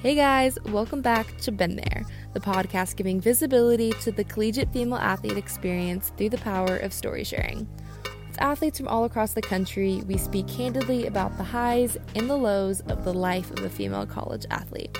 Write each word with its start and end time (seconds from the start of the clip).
Hey 0.00 0.14
guys, 0.14 0.56
welcome 0.66 1.02
back 1.02 1.36
to 1.38 1.50
Been 1.50 1.74
There, 1.74 2.06
the 2.32 2.38
podcast 2.38 2.94
giving 2.94 3.20
visibility 3.20 3.90
to 3.94 4.12
the 4.12 4.22
collegiate 4.22 4.72
female 4.72 5.00
athlete 5.00 5.36
experience 5.36 6.12
through 6.16 6.28
the 6.28 6.38
power 6.38 6.76
of 6.76 6.92
story 6.92 7.24
sharing. 7.24 7.66
With 8.28 8.40
athletes 8.40 8.78
from 8.78 8.86
all 8.86 9.02
across 9.02 9.32
the 9.32 9.42
country, 9.42 10.04
we 10.06 10.16
speak 10.16 10.46
candidly 10.46 11.08
about 11.08 11.36
the 11.36 11.42
highs 11.42 11.96
and 12.14 12.30
the 12.30 12.36
lows 12.36 12.80
of 12.82 13.02
the 13.02 13.12
life 13.12 13.50
of 13.50 13.64
a 13.64 13.68
female 13.68 14.06
college 14.06 14.46
athlete. 14.52 14.96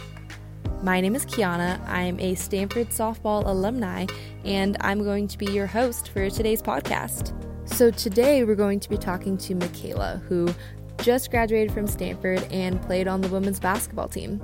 My 0.83 1.01
name 1.01 1.15
is 1.15 1.25
Kiana. 1.25 1.81
I'm 1.89 2.19
a 2.19 2.35
Stanford 2.35 2.89
softball 2.89 3.47
alumni, 3.47 4.07
and 4.45 4.77
I'm 4.81 5.05
going 5.05 5.29
to 5.29 5.39
be 5.39 5.47
your 5.47 5.69
host 5.69 6.09
for 6.09 6.29
today's 6.29 6.61
podcast. 6.61 7.33
So, 7.69 7.93
today 7.93 8.43
we're 8.43 8.57
going 8.57 8.81
to 8.81 8.91
be 8.91 8.97
talking 8.97 9.39
to 9.39 9.55
Mikaela, 9.55 10.21
who 10.23 10.53
just 11.03 11.31
graduated 11.31 11.71
from 11.71 11.87
Stanford 11.87 12.43
and 12.51 12.83
played 12.83 13.07
on 13.07 13.21
the 13.21 13.29
women's 13.29 13.61
basketball 13.61 14.09
team. 14.09 14.43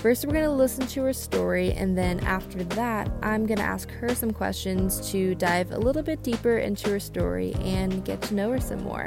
First, 0.00 0.24
we're 0.24 0.32
going 0.32 0.46
to 0.46 0.50
listen 0.50 0.86
to 0.86 1.02
her 1.02 1.12
story, 1.12 1.72
and 1.72 1.96
then 1.96 2.20
after 2.20 2.64
that, 2.64 3.12
I'm 3.22 3.44
going 3.44 3.58
to 3.58 3.64
ask 3.64 3.90
her 3.90 4.14
some 4.14 4.30
questions 4.30 5.10
to 5.10 5.34
dive 5.34 5.72
a 5.72 5.76
little 5.76 6.02
bit 6.02 6.22
deeper 6.22 6.56
into 6.56 6.88
her 6.88 6.98
story 6.98 7.52
and 7.56 8.02
get 8.02 8.22
to 8.22 8.34
know 8.34 8.50
her 8.50 8.60
some 8.62 8.82
more. 8.82 9.06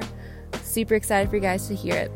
Super 0.61 0.93
excited 0.93 1.31
for 1.31 1.37
you 1.37 1.41
guys 1.41 1.67
to 1.67 1.73
hear 1.73 1.95
it. 1.95 2.11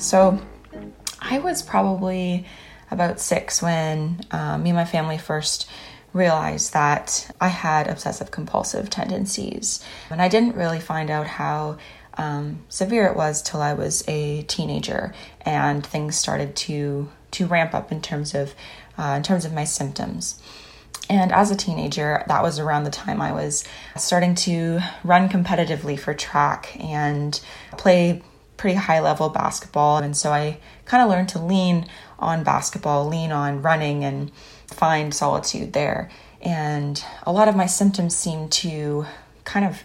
So, 0.00 0.40
I 1.20 1.40
was 1.40 1.60
probably 1.60 2.46
about 2.90 3.20
six 3.20 3.60
when 3.60 4.22
uh, 4.30 4.56
me 4.56 4.70
and 4.70 4.78
my 4.78 4.86
family 4.86 5.18
first 5.18 5.68
realized 6.18 6.72
that 6.74 7.30
I 7.40 7.48
had 7.48 7.86
obsessive 7.86 8.30
compulsive 8.30 8.90
tendencies. 8.90 9.82
And 10.10 10.20
I 10.20 10.28
didn't 10.28 10.56
really 10.56 10.80
find 10.80 11.10
out 11.10 11.26
how 11.26 11.78
um, 12.18 12.64
severe 12.68 13.06
it 13.06 13.16
was 13.16 13.40
till 13.40 13.62
I 13.62 13.74
was 13.74 14.04
a 14.08 14.42
teenager 14.42 15.14
and 15.42 15.86
things 15.86 16.16
started 16.16 16.56
to 16.56 17.08
to 17.30 17.46
ramp 17.46 17.74
up 17.74 17.92
in 17.92 18.00
terms 18.00 18.34
of 18.34 18.54
uh, 18.98 19.14
in 19.16 19.22
terms 19.22 19.44
of 19.44 19.52
my 19.52 19.64
symptoms. 19.64 20.42
And 21.10 21.32
as 21.32 21.50
a 21.50 21.56
teenager, 21.56 22.22
that 22.26 22.42
was 22.42 22.58
around 22.58 22.84
the 22.84 22.90
time 22.90 23.22
I 23.22 23.32
was 23.32 23.64
starting 23.96 24.34
to 24.46 24.80
run 25.04 25.28
competitively 25.28 25.98
for 25.98 26.12
track 26.12 26.76
and 26.78 27.40
play 27.78 28.22
pretty 28.58 28.76
high 28.76 29.00
level 29.00 29.30
basketball. 29.30 29.98
And 29.98 30.14
so 30.14 30.30
I 30.30 30.58
kind 30.84 31.02
of 31.02 31.08
learned 31.08 31.30
to 31.30 31.38
lean 31.38 31.86
on 32.18 32.44
basketball, 32.44 33.06
lean 33.06 33.32
on 33.32 33.62
running, 33.62 34.04
and 34.04 34.30
find 34.66 35.14
solitude 35.14 35.72
there. 35.72 36.10
And 36.42 37.02
a 37.22 37.32
lot 37.32 37.48
of 37.48 37.56
my 37.56 37.66
symptoms 37.66 38.14
seemed 38.14 38.52
to 38.52 39.06
kind 39.44 39.64
of 39.64 39.82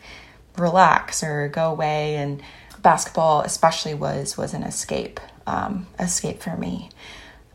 relax 0.58 1.24
or 1.24 1.48
go 1.48 1.72
away. 1.72 2.16
And 2.16 2.44
basketball, 2.82 3.42
especially, 3.42 3.94
was 3.94 4.38
was 4.38 4.54
an 4.54 4.64
escape, 4.64 5.22
um, 5.48 5.88
escape 5.98 6.42
for 6.42 6.58
me. 6.58 6.90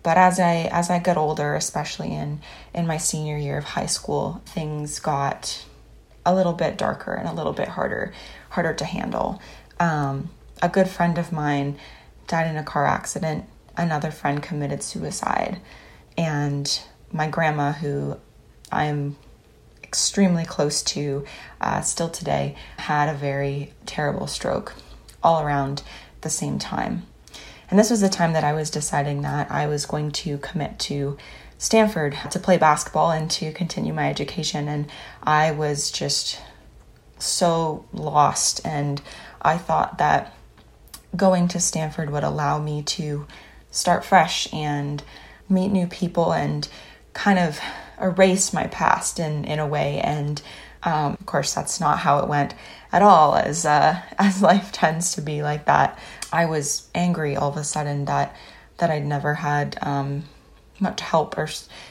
But 0.03 0.17
as 0.17 0.41
I 0.41 0.69
as 0.73 0.89
I 0.89 1.01
got 1.01 1.17
older, 1.17 1.55
especially 1.55 2.15
in 2.15 2.41
in 2.73 2.87
my 2.87 2.97
senior 2.97 3.37
year 3.37 3.59
of 3.59 3.65
high 3.65 3.87
school, 3.87 4.41
things 4.47 5.01
got 5.01 5.65
a 6.25 6.35
little 6.35 6.53
bit 6.53 6.77
darker 6.77 7.15
and 7.15 7.29
a 7.29 7.33
little 7.33 7.53
bit 7.53 7.69
harder 7.69 8.13
harder 8.51 8.75
to 8.75 8.85
handle. 8.85 9.41
Um, 9.81 10.31
a 10.62 10.69
good 10.69 10.89
friend 10.89 11.19
of 11.19 11.33
mine 11.33 11.78
died 12.27 12.48
in 12.48 12.56
a 12.56 12.62
car 12.62 12.87
accident. 12.87 13.45
Another 13.77 14.11
friend 14.11 14.42
committed 14.42 14.83
suicide, 14.83 15.61
and 16.17 16.81
my 17.12 17.28
grandma, 17.28 17.73
who 17.73 18.19
I'm 18.73 19.17
extremely 19.84 20.45
close 20.45 20.83
to 20.83 21.25
uh, 21.61 21.81
still 21.83 22.09
today, 22.09 22.56
had 22.78 23.09
a 23.09 23.16
very 23.16 23.72
terrible 23.87 24.27
stroke 24.27 24.75
all 25.22 25.43
around 25.43 25.83
the 26.22 26.31
same 26.31 26.59
time. 26.59 27.04
And 27.71 27.78
this 27.78 27.91
was 27.91 28.00
the 28.00 28.09
time 28.09 28.33
that 28.33 28.44
I 28.44 28.53
was 28.53 28.71
deciding 28.71 29.22
that 29.22 29.50
I 29.50 29.66
was 29.66 29.87
going 29.87 30.10
to 30.12 30.38
commit 30.38 30.78
to 30.81 31.16
Stanford 31.59 32.16
to 32.31 32.38
play 32.38 32.56
basketball 32.56 33.10
and 33.10 33.31
to 33.33 33.53
continue 33.53 33.93
my 33.93 34.09
education. 34.09 34.69
And 34.69 34.91
I 35.22 35.50
was 35.50 35.91
just 35.91 36.41
so 37.19 37.84
lost. 37.93 38.60
And 38.65 39.03
I 39.43 39.59
thought 39.59 39.99
that 39.99 40.34
going 41.17 41.49
to 41.49 41.61
Stanford 41.61 42.11
would 42.11 42.25
allow 42.25 42.59
me 42.59 42.83
to 42.83 43.27
start 43.71 44.05
fresh 44.05 44.53
and 44.53 45.03
meet 45.49 45.69
new 45.69 45.87
people 45.87 46.33
and 46.33 46.69
kind 47.13 47.39
of 47.39 47.61
erase 48.01 48.53
my 48.53 48.67
past 48.69 49.19
in, 49.19 49.45
in 49.45 49.59
a 49.59 49.67
way. 49.67 50.01
And 50.01 50.41
um, 50.83 51.15
of 51.15 51.27
course, 51.27 51.55
that's 51.55 51.81
not 51.81 51.99
how 51.99 52.19
it 52.19 52.29
went 52.29 52.55
at 52.93 53.03
all, 53.03 53.35
as, 53.35 53.65
uh, 53.67 54.01
as 54.19 54.43
life 54.43 54.73
tends 54.73 55.15
to 55.15 55.23
be 55.23 55.43
like 55.43 55.67
that. 55.67 55.99
I 56.33 56.47
was 56.47 56.89
angry 56.95 57.37
all 57.37 57.51
of 57.51 57.57
a 57.57 57.65
sudden 57.65 58.05
that, 58.05 58.37
that 58.79 58.91
I'd 58.91 59.07
never 59.07 59.35
had 59.35 59.79
um, 59.83 60.25
much 60.81 61.01
help 61.01 61.37
or 61.37 61.49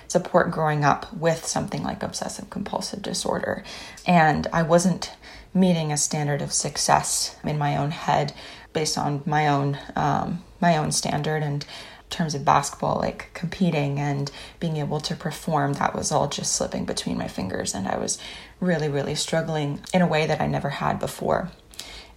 support 0.08 0.52
growing 0.52 0.86
up 0.86 1.12
with 1.14 1.46
something 1.46 1.84
like 1.84 2.04
obsessive 2.04 2.50
compulsive 2.50 3.02
disorder. 3.02 3.64
And 4.06 4.48
I 4.54 4.64
wasn't 4.64 5.12
meeting 5.54 5.92
a 5.92 5.98
standard 5.98 6.42
of 6.42 6.54
success 6.54 7.36
in 7.44 7.58
my 7.58 7.76
own 7.76 7.92
head 7.92 8.34
based 8.78 8.96
on 8.96 9.24
my 9.26 9.48
own 9.48 9.76
um, 9.96 10.44
my 10.62 10.78
own 10.78 10.92
standard 10.92 11.42
and 11.42 11.66
terms 12.12 12.36
of 12.36 12.46
basketball, 12.46 12.98
like 12.98 13.32
competing 13.34 13.98
and 14.00 14.32
being 14.60 14.78
able 14.78 15.00
to 15.00 15.16
perform, 15.16 15.74
that 15.74 15.96
was 15.96 16.12
all 16.12 16.28
just 16.28 16.56
slipping 16.56 16.86
between 16.86 17.18
my 17.18 17.28
fingers. 17.28 17.74
And 17.74 17.88
I 17.88 17.98
was 17.98 18.20
really, 18.60 18.88
really 18.88 19.16
struggling 19.16 19.82
in 19.96 20.04
a 20.04 20.08
way 20.08 20.28
that 20.28 20.40
I 20.40 20.46
never 20.46 20.70
had 20.70 21.00
before. 21.00 21.50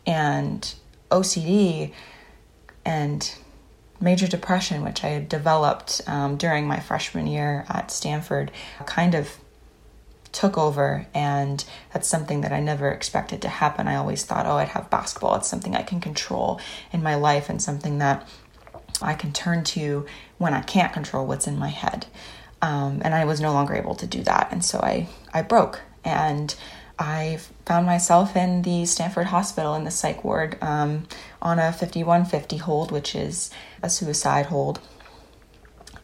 And 0.06 0.74
OCD 1.10 1.94
and 2.84 3.34
major 4.00 4.26
depression, 4.26 4.84
which 4.84 5.02
I 5.02 5.08
had 5.08 5.30
developed 5.30 6.02
um, 6.06 6.36
during 6.36 6.66
my 6.66 6.78
freshman 6.78 7.26
year 7.26 7.64
at 7.70 7.90
Stanford, 7.90 8.50
kind 8.84 9.14
of 9.14 9.38
took 10.32 10.56
over 10.56 11.06
and 11.14 11.64
that's 11.92 12.08
something 12.08 12.42
that 12.42 12.52
I 12.52 12.60
never 12.60 12.90
expected 12.90 13.42
to 13.42 13.48
happen. 13.48 13.88
I 13.88 13.96
always 13.96 14.24
thought, 14.24 14.46
oh, 14.46 14.56
I'd 14.56 14.68
have 14.68 14.90
basketball. 14.90 15.34
It's 15.36 15.48
something 15.48 15.74
I 15.74 15.82
can 15.82 16.00
control 16.00 16.60
in 16.92 17.02
my 17.02 17.16
life 17.16 17.48
and 17.48 17.60
something 17.60 17.98
that 17.98 18.28
I 19.02 19.14
can 19.14 19.32
turn 19.32 19.64
to 19.64 20.06
when 20.38 20.54
I 20.54 20.62
can't 20.62 20.92
control 20.92 21.26
what's 21.26 21.46
in 21.46 21.58
my 21.58 21.68
head. 21.68 22.06
Um, 22.62 23.00
and 23.04 23.14
I 23.14 23.24
was 23.24 23.40
no 23.40 23.52
longer 23.52 23.74
able 23.74 23.94
to 23.96 24.06
do 24.06 24.22
that. 24.24 24.48
And 24.52 24.64
so 24.64 24.80
I, 24.80 25.08
I 25.32 25.42
broke 25.42 25.80
and 26.04 26.54
I 26.98 27.38
found 27.64 27.86
myself 27.86 28.36
in 28.36 28.62
the 28.62 28.84
Stanford 28.84 29.26
Hospital 29.28 29.74
in 29.74 29.84
the 29.84 29.90
psych 29.90 30.22
ward 30.22 30.58
um, 30.60 31.06
on 31.40 31.58
a 31.58 31.72
5150 31.72 32.58
hold, 32.58 32.92
which 32.92 33.14
is 33.14 33.50
a 33.82 33.88
suicide 33.88 34.46
hold. 34.46 34.80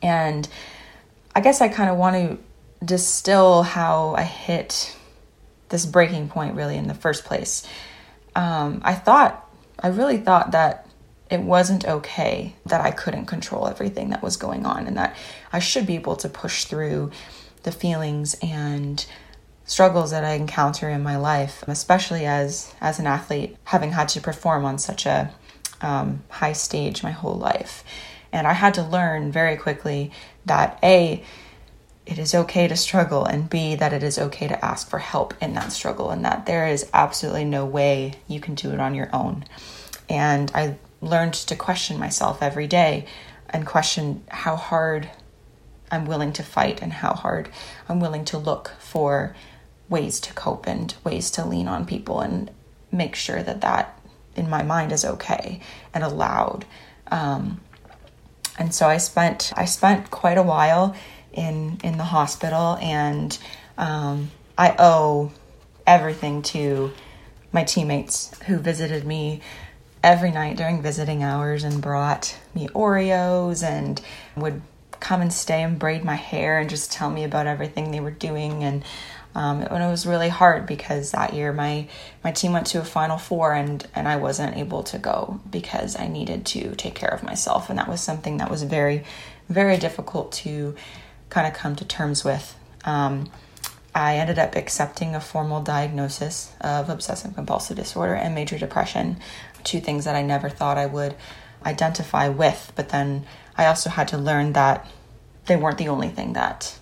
And 0.00 0.48
I 1.34 1.40
guess 1.40 1.60
I 1.60 1.68
kind 1.68 1.90
of 1.90 1.98
want 1.98 2.16
to 2.16 2.38
distill 2.84 3.62
how 3.62 4.14
I 4.16 4.22
hit 4.22 4.96
this 5.68 5.86
breaking 5.86 6.28
point 6.28 6.54
really 6.54 6.76
in 6.76 6.88
the 6.88 6.94
first 6.94 7.24
place. 7.24 7.66
Um, 8.34 8.80
I 8.84 8.94
thought, 8.94 9.48
I 9.78 9.88
really 9.88 10.18
thought 10.18 10.52
that 10.52 10.86
it 11.30 11.40
wasn't 11.40 11.86
okay 11.86 12.54
that 12.66 12.80
I 12.80 12.90
couldn't 12.90 13.26
control 13.26 13.66
everything 13.66 14.10
that 14.10 14.22
was 14.22 14.36
going 14.36 14.64
on 14.64 14.86
and 14.86 14.96
that 14.96 15.16
I 15.52 15.58
should 15.58 15.86
be 15.86 15.96
able 15.96 16.16
to 16.16 16.28
push 16.28 16.66
through 16.66 17.10
the 17.64 17.72
feelings 17.72 18.36
and 18.42 19.04
struggles 19.64 20.12
that 20.12 20.24
I 20.24 20.34
encounter 20.34 20.88
in 20.88 21.02
my 21.02 21.16
life, 21.16 21.64
especially 21.66 22.24
as 22.26 22.72
as 22.80 23.00
an 23.00 23.08
athlete, 23.08 23.56
having 23.64 23.90
had 23.90 24.08
to 24.10 24.20
perform 24.20 24.64
on 24.64 24.78
such 24.78 25.04
a 25.04 25.34
um, 25.80 26.22
high 26.28 26.52
stage 26.52 27.02
my 27.02 27.10
whole 27.10 27.34
life. 27.34 27.82
And 28.32 28.46
I 28.46 28.52
had 28.52 28.74
to 28.74 28.82
learn 28.82 29.32
very 29.32 29.56
quickly 29.56 30.12
that 30.44 30.78
a 30.82 31.24
it 32.06 32.18
is 32.18 32.34
okay 32.34 32.68
to 32.68 32.76
struggle 32.76 33.24
and 33.24 33.50
b 33.50 33.74
that 33.74 33.92
it 33.92 34.02
is 34.02 34.18
okay 34.18 34.46
to 34.46 34.64
ask 34.64 34.88
for 34.88 35.00
help 35.00 35.34
in 35.42 35.54
that 35.54 35.72
struggle 35.72 36.10
and 36.10 36.24
that 36.24 36.46
there 36.46 36.66
is 36.66 36.88
absolutely 36.94 37.44
no 37.44 37.64
way 37.64 38.14
you 38.28 38.38
can 38.40 38.54
do 38.54 38.70
it 38.70 38.80
on 38.80 38.94
your 38.94 39.10
own. 39.12 39.44
And 40.08 40.50
I 40.54 40.76
learned 41.00 41.34
to 41.34 41.56
question 41.56 41.98
myself 41.98 42.42
every 42.42 42.68
day 42.68 43.06
and 43.50 43.66
question 43.66 44.22
how 44.28 44.56
hard 44.56 45.10
I'm 45.90 46.06
willing 46.06 46.32
to 46.34 46.42
fight 46.42 46.80
and 46.80 46.92
how 46.92 47.12
hard 47.12 47.48
I'm 47.88 48.00
willing 48.00 48.24
to 48.26 48.38
look 48.38 48.72
for 48.78 49.34
ways 49.88 50.20
to 50.20 50.32
cope 50.34 50.66
and 50.66 50.94
ways 51.04 51.30
to 51.32 51.44
lean 51.44 51.68
on 51.68 51.86
people 51.86 52.20
and 52.20 52.50
make 52.92 53.14
sure 53.14 53.42
that 53.42 53.60
that 53.60 54.00
in 54.34 54.48
my 54.50 54.62
mind 54.62 54.92
is 54.92 55.04
okay 55.04 55.60
and 55.92 56.04
allowed. 56.04 56.64
Um, 57.08 57.60
and 58.58 58.74
so 58.74 58.86
I 58.88 58.96
spent 58.96 59.52
I 59.56 59.64
spent 59.64 60.10
quite 60.10 60.38
a 60.38 60.42
while 60.42 60.94
in 61.36 61.78
in 61.84 61.98
the 61.98 62.04
hospital, 62.04 62.76
and 62.80 63.38
um, 63.78 64.30
I 64.58 64.74
owe 64.78 65.30
everything 65.86 66.42
to 66.42 66.92
my 67.52 67.64
teammates 67.64 68.36
who 68.46 68.58
visited 68.58 69.04
me 69.04 69.40
every 70.02 70.30
night 70.30 70.56
during 70.56 70.82
visiting 70.82 71.22
hours 71.22 71.64
and 71.64 71.80
brought 71.80 72.36
me 72.54 72.68
Oreos 72.68 73.62
and 73.62 74.00
would 74.36 74.62
come 74.98 75.20
and 75.20 75.32
stay 75.32 75.62
and 75.62 75.78
braid 75.78 76.04
my 76.04 76.16
hair 76.16 76.58
and 76.58 76.70
just 76.70 76.90
tell 76.90 77.10
me 77.10 77.24
about 77.24 77.46
everything 77.46 77.90
they 77.90 78.00
were 78.00 78.10
doing. 78.10 78.64
And 78.64 78.84
Um, 79.36 79.60
and 79.60 79.84
it 79.84 79.90
was 79.90 80.06
really 80.06 80.30
hard 80.30 80.64
because 80.66 81.10
that 81.10 81.34
year 81.34 81.52
my 81.52 81.88
my 82.24 82.32
team 82.32 82.52
went 82.52 82.68
to 82.68 82.80
a 82.80 82.84
final 82.84 83.18
four 83.18 83.52
and 83.52 83.86
and 83.94 84.08
I 84.08 84.16
wasn't 84.16 84.56
able 84.56 84.82
to 84.84 84.98
go 84.98 85.40
because 85.50 86.00
I 86.00 86.08
needed 86.08 86.46
to 86.54 86.74
take 86.74 86.94
care 86.94 87.12
of 87.14 87.22
myself. 87.22 87.68
And 87.68 87.78
that 87.78 87.86
was 87.88 88.00
something 88.00 88.38
that 88.38 88.50
was 88.50 88.62
very 88.62 89.04
very 89.50 89.76
difficult 89.76 90.32
to 90.44 90.74
kind 91.30 91.46
of 91.46 91.54
come 91.54 91.76
to 91.76 91.84
terms 91.84 92.24
with. 92.24 92.56
Um, 92.84 93.30
I 93.94 94.16
ended 94.16 94.38
up 94.38 94.56
accepting 94.56 95.14
a 95.14 95.20
formal 95.20 95.62
diagnosis 95.62 96.52
of 96.60 96.90
obsessive 96.90 97.34
compulsive 97.34 97.76
disorder 97.76 98.14
and 98.14 98.34
major 98.34 98.58
depression, 98.58 99.18
two 99.64 99.80
things 99.80 100.04
that 100.04 100.14
I 100.14 100.22
never 100.22 100.50
thought 100.50 100.76
I 100.76 100.86
would 100.86 101.14
identify 101.64 102.28
with. 102.28 102.72
But 102.76 102.90
then 102.90 103.26
I 103.56 103.66
also 103.66 103.88
had 103.90 104.08
to 104.08 104.18
learn 104.18 104.52
that 104.52 104.86
they 105.46 105.56
weren't 105.56 105.78
the 105.78 105.88
only 105.88 106.08
thing 106.08 106.34
that 106.34 106.78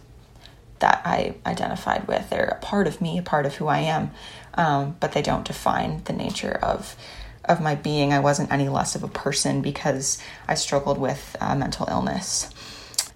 that 0.81 1.03
I 1.05 1.37
identified 1.47 2.09
with. 2.09 2.29
They're 2.31 2.59
a 2.61 2.65
part 2.65 2.87
of 2.87 3.01
me, 3.01 3.17
a 3.17 3.23
part 3.23 3.47
of 3.47 3.55
who 3.55 3.69
I 3.69 3.79
am, 3.79 4.11
um, 4.55 4.97
but 5.01 5.13
they 5.13 5.23
don't 5.23 5.47
define 5.47 6.03
the 6.05 6.13
nature 6.13 6.59
of 6.63 6.97
of 7.45 7.61
my 7.61 7.75
being. 7.75 8.13
I 8.13 8.21
wasn't 8.21 8.51
any 8.53 8.69
less 8.69 8.95
of 8.95 9.03
a 9.03 9.09
person 9.09 9.63
because 9.63 10.21
I 10.49 10.55
struggled 10.55 10.99
with 10.99 11.37
uh, 11.41 11.55
mental 11.55 11.87
illness, 11.89 12.51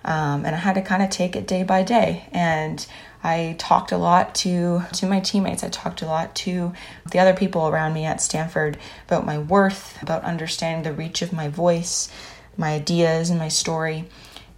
um, 0.09 0.47
and 0.47 0.57
I 0.57 0.59
had 0.59 0.77
to 0.77 0.81
kind 0.81 1.03
of 1.03 1.11
take 1.11 1.37
it 1.37 1.47
day 1.47 1.63
by 1.65 1.83
day. 1.83 2.27
And 2.33 2.85
I 3.23 3.57
talked 3.59 3.93
a 3.93 3.99
lot 3.99 4.35
to 4.37 4.83
to 4.95 5.07
my 5.07 5.21
teammates. 5.21 5.63
I 5.63 5.69
talked 5.69 6.01
a 6.01 6.07
lot 6.07 6.35
to 6.37 6.73
the 7.11 7.19
other 7.19 7.35
people 7.35 7.69
around 7.69 7.93
me 7.93 8.07
at 8.07 8.23
Stanford 8.23 8.79
about 9.07 9.27
my 9.27 9.39
worth, 9.39 10.03
about 10.03 10.25
understanding 10.25 10.83
the 10.83 10.97
reach 10.97 11.21
of 11.21 11.35
my 11.35 11.49
voice, 11.49 12.11
my 12.57 12.71
ideas, 12.71 13.29
and 13.29 13.39
my 13.39 13.49
story. 13.49 14.07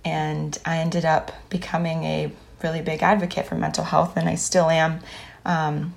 And 0.05 0.57
I 0.65 0.79
ended 0.79 1.05
up 1.05 1.33
becoming 1.51 2.05
a 2.05 2.33
really 2.63 2.81
big 2.81 3.03
advocate 3.03 3.47
for 3.47 3.57
mental 3.57 3.83
health, 3.83 4.17
and 4.17 4.29
I 4.29 4.37
still 4.37 4.71
am. 4.71 5.01
Um, 5.45 5.97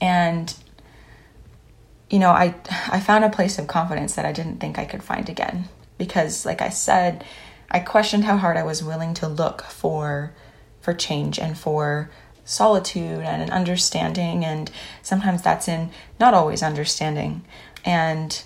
and 0.00 0.54
you 2.08 2.18
know, 2.18 2.30
I 2.30 2.54
I 2.88 2.98
found 2.98 3.24
a 3.24 3.30
place 3.30 3.58
of 3.58 3.66
confidence 3.66 4.14
that 4.14 4.24
I 4.24 4.32
didn't 4.32 4.56
think 4.56 4.78
I 4.78 4.86
could 4.86 5.02
find 5.02 5.28
again 5.28 5.68
because, 5.98 6.46
like 6.46 6.62
I 6.62 6.70
said, 6.70 7.24
I 7.70 7.80
questioned 7.80 8.24
how 8.24 8.36
hard 8.36 8.56
I 8.56 8.62
was 8.62 8.82
willing 8.82 9.14
to 9.14 9.28
look 9.28 9.62
for 9.62 10.34
for 10.80 10.92
change 10.92 11.38
and 11.38 11.56
for 11.56 12.10
solitude 12.44 13.20
and 13.20 13.42
an 13.42 13.50
understanding, 13.50 14.44
and 14.44 14.70
sometimes 15.02 15.42
that's 15.42 15.66
in 15.66 15.90
not 16.20 16.34
always 16.34 16.62
understanding 16.62 17.44
and 17.84 18.42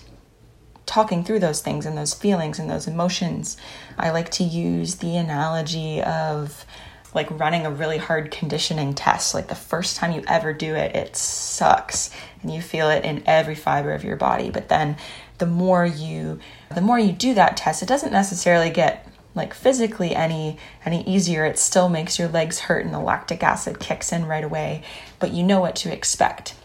talking 0.85 1.23
through 1.23 1.39
those 1.39 1.61
things 1.61 1.85
and 1.85 1.97
those 1.97 2.13
feelings 2.13 2.57
and 2.57 2.69
those 2.69 2.87
emotions. 2.87 3.57
I 3.97 4.09
like 4.09 4.31
to 4.31 4.43
use 4.43 4.95
the 4.95 5.17
analogy 5.17 6.01
of 6.01 6.65
like 7.13 7.29
running 7.39 7.65
a 7.65 7.71
really 7.71 7.97
hard 7.97 8.31
conditioning 8.31 8.93
test. 8.93 9.33
Like 9.33 9.47
the 9.47 9.55
first 9.55 9.97
time 9.97 10.11
you 10.11 10.23
ever 10.27 10.53
do 10.53 10.75
it, 10.75 10.95
it 10.95 11.15
sucks 11.15 12.09
and 12.41 12.53
you 12.53 12.61
feel 12.61 12.89
it 12.89 13.03
in 13.03 13.23
every 13.25 13.55
fiber 13.55 13.93
of 13.93 14.03
your 14.03 14.15
body. 14.15 14.49
But 14.49 14.69
then 14.69 14.97
the 15.39 15.45
more 15.45 15.85
you 15.85 16.39
the 16.73 16.81
more 16.81 16.99
you 16.99 17.11
do 17.11 17.33
that 17.33 17.57
test, 17.57 17.81
it 17.81 17.87
doesn't 17.87 18.11
necessarily 18.11 18.69
get 18.69 19.07
like 19.35 19.53
physically 19.53 20.15
any 20.15 20.57
any 20.85 21.07
easier. 21.07 21.45
It 21.45 21.57
still 21.57 21.89
makes 21.89 22.19
your 22.19 22.27
legs 22.27 22.59
hurt 22.59 22.85
and 22.85 22.93
the 22.93 22.99
lactic 22.99 23.41
acid 23.41 23.79
kicks 23.79 24.11
in 24.11 24.25
right 24.25 24.43
away, 24.43 24.83
but 25.19 25.31
you 25.31 25.43
know 25.43 25.59
what 25.59 25.75
to 25.77 25.91
expect. 25.91 26.55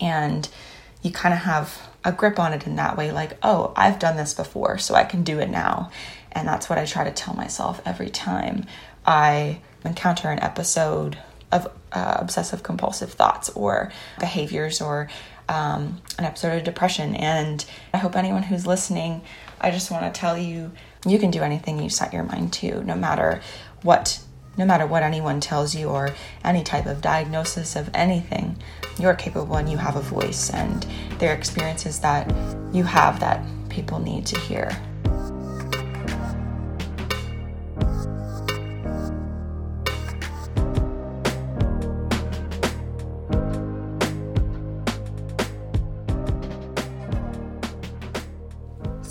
And 0.00 0.48
you 1.02 1.10
kind 1.10 1.34
of 1.34 1.40
have 1.40 1.78
a 2.04 2.12
grip 2.12 2.38
on 2.38 2.52
it 2.52 2.66
in 2.66 2.76
that 2.76 2.96
way 2.96 3.12
like, 3.12 3.38
"Oh, 3.42 3.72
I've 3.76 3.98
done 3.98 4.16
this 4.16 4.34
before, 4.34 4.78
so 4.78 4.94
I 4.94 5.04
can 5.04 5.22
do 5.22 5.38
it 5.38 5.50
now." 5.50 5.90
And 6.32 6.48
that's 6.48 6.68
what 6.70 6.78
I 6.78 6.86
try 6.86 7.04
to 7.04 7.12
tell 7.12 7.34
myself 7.34 7.82
every 7.84 8.10
time 8.10 8.66
I 9.06 9.60
encounter 9.84 10.30
an 10.30 10.40
episode 10.40 11.18
of 11.52 11.66
uh, 11.92 12.16
obsessive 12.18 12.62
compulsive 12.62 13.12
thoughts 13.12 13.50
or 13.50 13.90
behaviors 14.18 14.80
or 14.80 15.08
um, 15.50 16.00
an 16.18 16.24
episode 16.24 16.56
of 16.56 16.64
depression. 16.64 17.14
And 17.16 17.64
I 17.92 17.98
hope 17.98 18.16
anyone 18.16 18.44
who's 18.44 18.66
listening, 18.66 19.22
I 19.60 19.70
just 19.70 19.90
want 19.90 20.02
to 20.12 20.20
tell 20.20 20.38
you 20.38 20.72
you 21.04 21.18
can 21.18 21.30
do 21.30 21.42
anything 21.42 21.82
you 21.82 21.90
set 21.90 22.12
your 22.12 22.24
mind 22.24 22.52
to, 22.54 22.82
no 22.84 22.94
matter 22.94 23.42
what. 23.82 24.20
No 24.58 24.66
matter 24.66 24.86
what 24.86 25.04
anyone 25.04 25.40
tells 25.40 25.74
you 25.74 25.88
or 25.88 26.10
any 26.44 26.64
type 26.64 26.84
of 26.86 27.00
diagnosis 27.00 27.76
of 27.76 27.88
anything, 27.94 28.56
you're 28.98 29.14
capable 29.14 29.56
and 29.56 29.70
you 29.70 29.78
have 29.78 29.96
a 29.96 30.00
voice, 30.02 30.50
and 30.50 30.84
there 31.18 31.30
are 31.30 31.36
experiences 31.36 32.00
that 32.00 32.28
you 32.72 32.82
have 32.82 33.20
that 33.20 33.40
people 33.70 34.00
need 34.00 34.26
to 34.26 34.38
hear. 34.40 34.70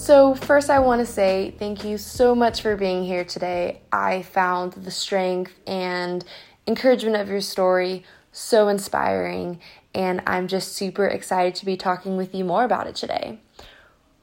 So, 0.09 0.33
first, 0.33 0.71
I 0.71 0.79
want 0.79 1.01
to 1.01 1.05
say 1.05 1.53
thank 1.59 1.83
you 1.83 1.99
so 1.99 2.33
much 2.33 2.63
for 2.63 2.75
being 2.75 3.03
here 3.03 3.23
today. 3.23 3.81
I 3.91 4.23
found 4.23 4.73
the 4.73 4.89
strength 4.89 5.53
and 5.67 6.25
encouragement 6.65 7.17
of 7.17 7.29
your 7.29 7.41
story 7.41 8.03
so 8.31 8.69
inspiring, 8.69 9.59
and 9.93 10.23
I'm 10.25 10.47
just 10.47 10.73
super 10.73 11.05
excited 11.05 11.53
to 11.53 11.65
be 11.67 11.77
talking 11.77 12.17
with 12.17 12.33
you 12.33 12.43
more 12.43 12.63
about 12.63 12.87
it 12.87 12.95
today. 12.95 13.37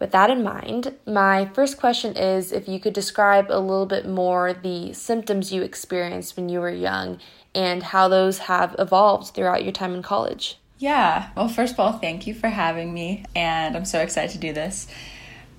With 0.00 0.10
that 0.10 0.28
in 0.28 0.42
mind, 0.42 0.96
my 1.06 1.48
first 1.54 1.78
question 1.78 2.16
is 2.16 2.50
if 2.50 2.66
you 2.66 2.80
could 2.80 2.92
describe 2.92 3.46
a 3.48 3.60
little 3.60 3.86
bit 3.86 4.08
more 4.08 4.52
the 4.52 4.92
symptoms 4.92 5.52
you 5.52 5.62
experienced 5.62 6.36
when 6.36 6.48
you 6.48 6.58
were 6.58 6.68
young 6.68 7.20
and 7.54 7.84
how 7.84 8.08
those 8.08 8.38
have 8.38 8.74
evolved 8.76 9.36
throughout 9.36 9.62
your 9.62 9.70
time 9.72 9.94
in 9.94 10.02
college. 10.02 10.58
Yeah, 10.78 11.30
well, 11.36 11.48
first 11.48 11.74
of 11.74 11.78
all, 11.78 11.92
thank 11.92 12.26
you 12.26 12.34
for 12.34 12.48
having 12.48 12.92
me, 12.92 13.24
and 13.36 13.76
I'm 13.76 13.84
so 13.84 14.00
excited 14.00 14.32
to 14.32 14.38
do 14.38 14.52
this. 14.52 14.88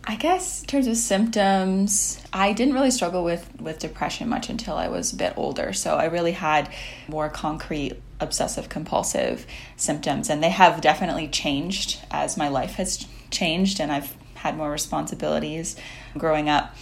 I 0.09 0.15
guess 0.15 0.61
in 0.61 0.67
terms 0.67 0.87
of 0.87 0.95
symptoms, 0.95 2.17
I 2.31 2.53
didn't 2.53 2.73
really 2.73 2.91
struggle 2.91 3.25
with 3.25 3.49
with 3.59 3.77
depression 3.77 4.29
much 4.29 4.49
until 4.49 4.77
I 4.77 4.87
was 4.87 5.11
a 5.11 5.17
bit 5.17 5.33
older. 5.35 5.73
So 5.73 5.95
I 5.95 6.05
really 6.05 6.31
had 6.31 6.69
more 7.09 7.27
concrete 7.27 8.01
obsessive 8.21 8.69
compulsive 8.69 9.45
symptoms 9.75 10.29
and 10.29 10.41
they 10.41 10.49
have 10.49 10.79
definitely 10.79 11.27
changed 11.27 11.99
as 12.09 12.37
my 12.37 12.47
life 12.47 12.75
has 12.75 13.05
changed 13.31 13.81
and 13.81 13.91
I've 13.91 14.15
had 14.35 14.55
more 14.55 14.71
responsibilities 14.71 15.75
growing 16.17 16.47
up. 16.47 16.73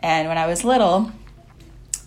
And 0.00 0.26
when 0.26 0.36
I 0.36 0.48
was 0.48 0.64
little, 0.64 1.12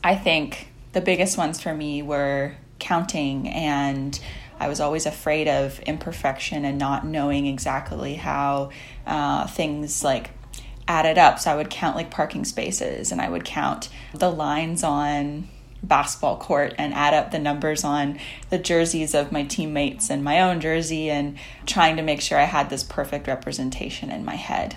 I 0.03 0.15
think 0.15 0.67
the 0.91 0.99
biggest 0.99 1.37
ones 1.37 1.61
for 1.61 1.73
me 1.73 2.01
were 2.01 2.53
counting 2.79 3.47
and 3.47 4.19
I 4.59 4.67
was 4.67 4.81
always 4.81 5.05
afraid 5.05 5.47
of 5.47 5.79
imperfection 5.79 6.65
and 6.65 6.77
not 6.77 7.05
knowing 7.05 7.47
exactly 7.47 8.15
how 8.15 8.71
uh, 9.07 9.47
things 9.47 10.03
like 10.03 10.31
added 10.87 11.17
up. 11.17 11.39
So 11.39 11.51
I 11.51 11.55
would 11.55 11.69
count 11.69 11.95
like 11.95 12.11
parking 12.11 12.45
spaces 12.45 13.11
and 13.11 13.21
I 13.21 13.29
would 13.29 13.45
count 13.45 13.89
the 14.13 14.31
lines 14.31 14.83
on 14.83 15.47
basketball 15.83 16.37
court 16.37 16.73
and 16.77 16.93
add 16.93 17.13
up 17.13 17.31
the 17.31 17.39
numbers 17.39 17.83
on 17.83 18.19
the 18.49 18.57
jerseys 18.57 19.13
of 19.13 19.31
my 19.31 19.43
teammates 19.43 20.09
and 20.09 20.23
my 20.23 20.41
own 20.41 20.59
jersey 20.59 21.09
and 21.09 21.37
trying 21.65 21.95
to 21.97 22.01
make 22.01 22.21
sure 22.21 22.39
I 22.39 22.43
had 22.45 22.69
this 22.69 22.83
perfect 22.83 23.27
representation 23.27 24.09
in 24.09 24.25
my 24.25 24.35
head. 24.35 24.75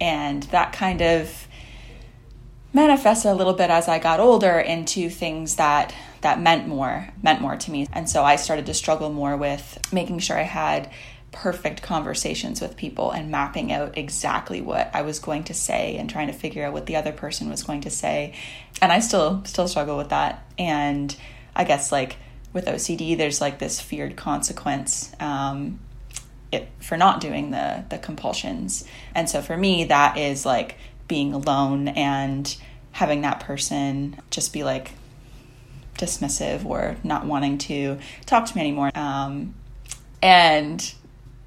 And 0.00 0.44
that 0.44 0.72
kind 0.72 1.02
of 1.02 1.48
manifested 2.72 3.30
a 3.30 3.34
little 3.34 3.54
bit 3.54 3.70
as 3.70 3.88
I 3.88 3.98
got 3.98 4.20
older 4.20 4.58
into 4.58 5.08
things 5.08 5.56
that 5.56 5.94
that 6.20 6.40
meant 6.40 6.66
more 6.66 7.08
meant 7.22 7.40
more 7.40 7.56
to 7.56 7.70
me. 7.70 7.86
And 7.92 8.08
so 8.08 8.24
I 8.24 8.36
started 8.36 8.66
to 8.66 8.74
struggle 8.74 9.10
more 9.10 9.36
with 9.36 9.78
making 9.92 10.18
sure 10.20 10.38
I 10.38 10.42
had 10.42 10.90
perfect 11.32 11.82
conversations 11.82 12.60
with 12.60 12.76
people 12.76 13.10
and 13.10 13.30
mapping 13.30 13.72
out 13.72 13.96
exactly 13.98 14.60
what 14.60 14.90
I 14.94 15.02
was 15.02 15.18
going 15.18 15.44
to 15.44 15.54
say 15.54 15.96
and 15.96 16.08
trying 16.08 16.28
to 16.28 16.32
figure 16.32 16.64
out 16.64 16.72
what 16.72 16.86
the 16.86 16.96
other 16.96 17.12
person 17.12 17.50
was 17.50 17.62
going 17.62 17.82
to 17.82 17.90
say. 17.90 18.34
And 18.80 18.90
I 18.90 19.00
still 19.00 19.44
still 19.44 19.68
struggle 19.68 19.96
with 19.96 20.08
that. 20.08 20.44
And 20.58 21.14
I 21.54 21.64
guess 21.64 21.92
like 21.92 22.16
with 22.52 22.66
OCD, 22.66 23.16
there's 23.16 23.40
like 23.40 23.58
this 23.58 23.80
feared 23.80 24.16
consequence 24.16 25.12
um, 25.20 25.80
it, 26.50 26.68
for 26.80 26.96
not 26.96 27.20
doing 27.20 27.50
the 27.50 27.84
the 27.90 27.98
compulsions. 27.98 28.84
And 29.14 29.28
so 29.28 29.42
for 29.42 29.56
me, 29.56 29.84
that 29.84 30.16
is 30.16 30.46
like 30.46 30.76
being 31.08 31.34
alone 31.34 31.88
and 31.88 32.56
having 32.92 33.20
that 33.20 33.40
person 33.40 34.20
just 34.30 34.52
be 34.52 34.64
like 34.64 34.92
dismissive 35.98 36.64
or 36.64 36.96
not 37.04 37.26
wanting 37.26 37.58
to 37.58 37.98
talk 38.24 38.46
to 38.46 38.56
me 38.56 38.62
anymore. 38.62 38.90
Um, 38.94 39.54
and 40.22 40.94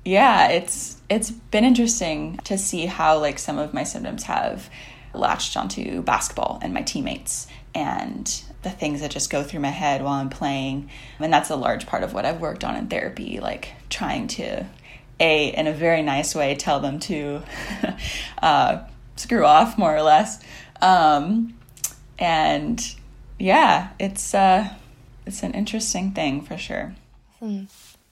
yeah, 0.03 0.49
it's 0.49 0.99
it's 1.09 1.31
been 1.31 1.63
interesting 1.63 2.37
to 2.45 2.57
see 2.57 2.85
how 2.85 3.19
like 3.19 3.37
some 3.37 3.57
of 3.57 3.73
my 3.73 3.83
symptoms 3.83 4.23
have 4.23 4.69
latched 5.13 5.57
onto 5.57 6.01
basketball 6.01 6.59
and 6.61 6.73
my 6.73 6.81
teammates 6.81 7.47
and 7.75 8.43
the 8.63 8.69
things 8.69 9.01
that 9.01 9.11
just 9.11 9.29
go 9.29 9.43
through 9.43 9.59
my 9.59 9.69
head 9.69 10.03
while 10.03 10.13
I'm 10.13 10.29
playing. 10.29 10.89
And 11.19 11.31
that's 11.31 11.49
a 11.49 11.55
large 11.55 11.85
part 11.85 12.03
of 12.03 12.13
what 12.13 12.25
I've 12.25 12.41
worked 12.41 12.63
on 12.63 12.75
in 12.75 12.87
therapy, 12.87 13.39
like 13.39 13.73
trying 13.89 14.27
to 14.29 14.65
a 15.19 15.49
in 15.49 15.67
a 15.67 15.73
very 15.73 16.01
nice 16.01 16.33
way 16.33 16.55
tell 16.55 16.79
them 16.79 16.99
to 17.01 17.43
uh, 18.41 18.79
screw 19.15 19.45
off 19.45 19.77
more 19.77 19.95
or 19.95 20.01
less. 20.01 20.43
Um, 20.81 21.57
and 22.17 22.95
yeah, 23.37 23.89
it's 23.99 24.33
uh, 24.33 24.73
it's 25.25 25.43
an 25.43 25.53
interesting 25.53 26.11
thing 26.11 26.41
for 26.41 26.57
sure. 26.57 26.95
Hmm. 27.39 27.65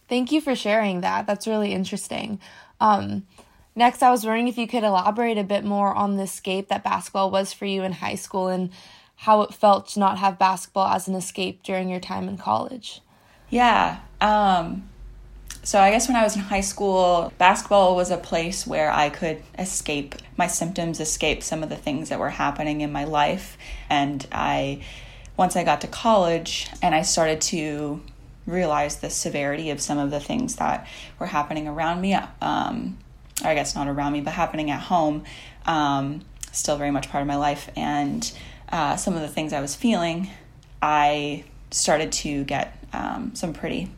Thank 0.10 0.32
you 0.32 0.42
for 0.42 0.56
sharing 0.56 1.01
that. 1.01 1.28
That's 1.28 1.48
really 1.48 1.72
interesting. 1.72 2.39
Um, 2.82 3.28
next, 3.75 4.01
I 4.01 4.10
was 4.10 4.25
wondering 4.25 4.48
if 4.48 4.58
you 4.58 4.68
could 4.68 4.84
elaborate 4.84 5.38
a 5.38 5.44
bit 5.44 5.63
more 5.63 5.94
on 5.94 6.18
the 6.18 6.24
escape 6.24 6.68
that 6.70 6.84
basketball 6.84 7.30
was 7.30 7.54
for 7.54 7.68
you 7.68 7.84
in 7.84 7.94
high 7.94 8.16
school 8.16 8.48
and 8.48 8.72
how 9.18 9.42
it 9.44 9.54
felt 9.54 9.89
to 9.89 10.00
not 10.00 10.18
have 10.18 10.39
basketball 10.39 10.88
as 10.88 11.08
an 11.08 11.13
escape 11.13 11.62
during 11.62 11.89
your 11.89 12.00
time 12.00 12.28
in 12.28 12.38
college. 12.38 13.01
Yeah. 13.50 14.00
Um, 14.20 14.89
so 15.62 15.80
I 15.80 15.92
guess 15.92 16.08
when 16.08 16.16
I 16.16 16.24
was 16.24 16.36
in 16.36 16.42
high 16.42 16.62
school, 16.62 17.32
basketball 17.38 17.96
was 17.96 18.12
a 18.12 18.18
place 18.18 18.66
where 18.66 18.92
I 18.92 19.10
could 19.10 19.44
escape 19.58 20.16
my 20.38 20.48
symptoms, 20.48 21.00
escape 21.00 21.44
some 21.44 21.62
of 21.62 21.70
the 21.70 21.75
things 21.75 22.10
that 22.10 22.18
were 22.18 22.30
happening 22.30 22.82
in 22.82 22.92
my 22.92 23.04
life. 23.04 23.58
And 23.89 24.25
I, 24.32 24.84
once 25.38 25.56
I 25.56 25.63
got 25.63 25.82
to 25.82 25.88
college 25.88 26.70
and 26.82 26.96
I 26.96 27.01
started 27.01 27.42
to 27.42 28.01
realize 28.50 28.98
the 28.98 29.10
severity 29.10 29.70
of 29.70 29.82
some 29.82 29.98
of 29.98 30.12
the 30.12 30.20
things 30.20 30.56
that 30.58 30.88
were 31.18 31.27
happening 31.27 31.68
around 31.68 32.01
me, 32.01 32.13
um, 32.41 32.98
I 33.44 33.53
guess 33.53 33.75
not 33.75 33.88
around 33.88 34.13
me, 34.13 34.22
but 34.22 34.34
happening 34.34 34.72
at 34.72 34.82
home, 34.82 35.24
um, 35.65 36.22
still 36.51 36.77
very 36.77 36.91
much 36.91 37.10
part 37.10 37.22
of 37.22 37.27
my 37.27 37.36
life. 37.36 37.70
And 37.75 38.32
uh, 38.70 38.96
some 38.98 39.15
of 39.15 39.22
the 39.22 39.27
things 39.27 39.53
I 39.53 39.62
was 39.62 39.75
feeling, 39.75 40.29
I 40.82 41.44
started 41.72 42.12
to 42.12 42.44
get 42.44 42.77
um, 42.94 43.36
some 43.36 43.53
pretty 43.53 43.91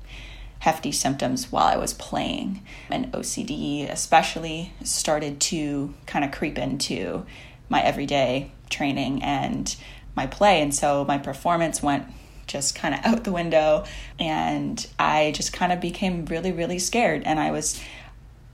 hefty 0.60 0.91
symptoms 0.91 1.51
while 1.51 1.65
I 1.65 1.75
was 1.75 1.93
playing. 1.93 2.63
And 2.89 3.12
OCD, 3.13 3.89
especially, 3.89 4.74
started 4.84 5.39
to 5.41 5.93
kind 6.05 6.24
of 6.24 6.31
creep 6.31 6.58
into 6.58 7.25
my 7.67 7.81
everyday 7.81 8.51
training 8.70 9.24
and 9.24 9.75
my 10.15 10.27
play. 10.27 10.62
And 10.62 10.74
so 10.74 11.03
my 11.05 11.17
performance 11.17 11.81
went 11.81 12.05
just 12.51 12.75
kind 12.75 12.93
of 12.93 13.01
out 13.05 13.24
the 13.24 13.31
window. 13.31 13.86
And 14.20 14.86
I 15.00 15.31
just 15.36 15.53
kind 15.53 15.72
of 15.72 15.79
became 15.79 16.25
really, 16.25 16.51
really 16.51 16.79
scared. 16.79 17.24
And 17.25 17.39
I 17.39 17.51
was 17.51 17.81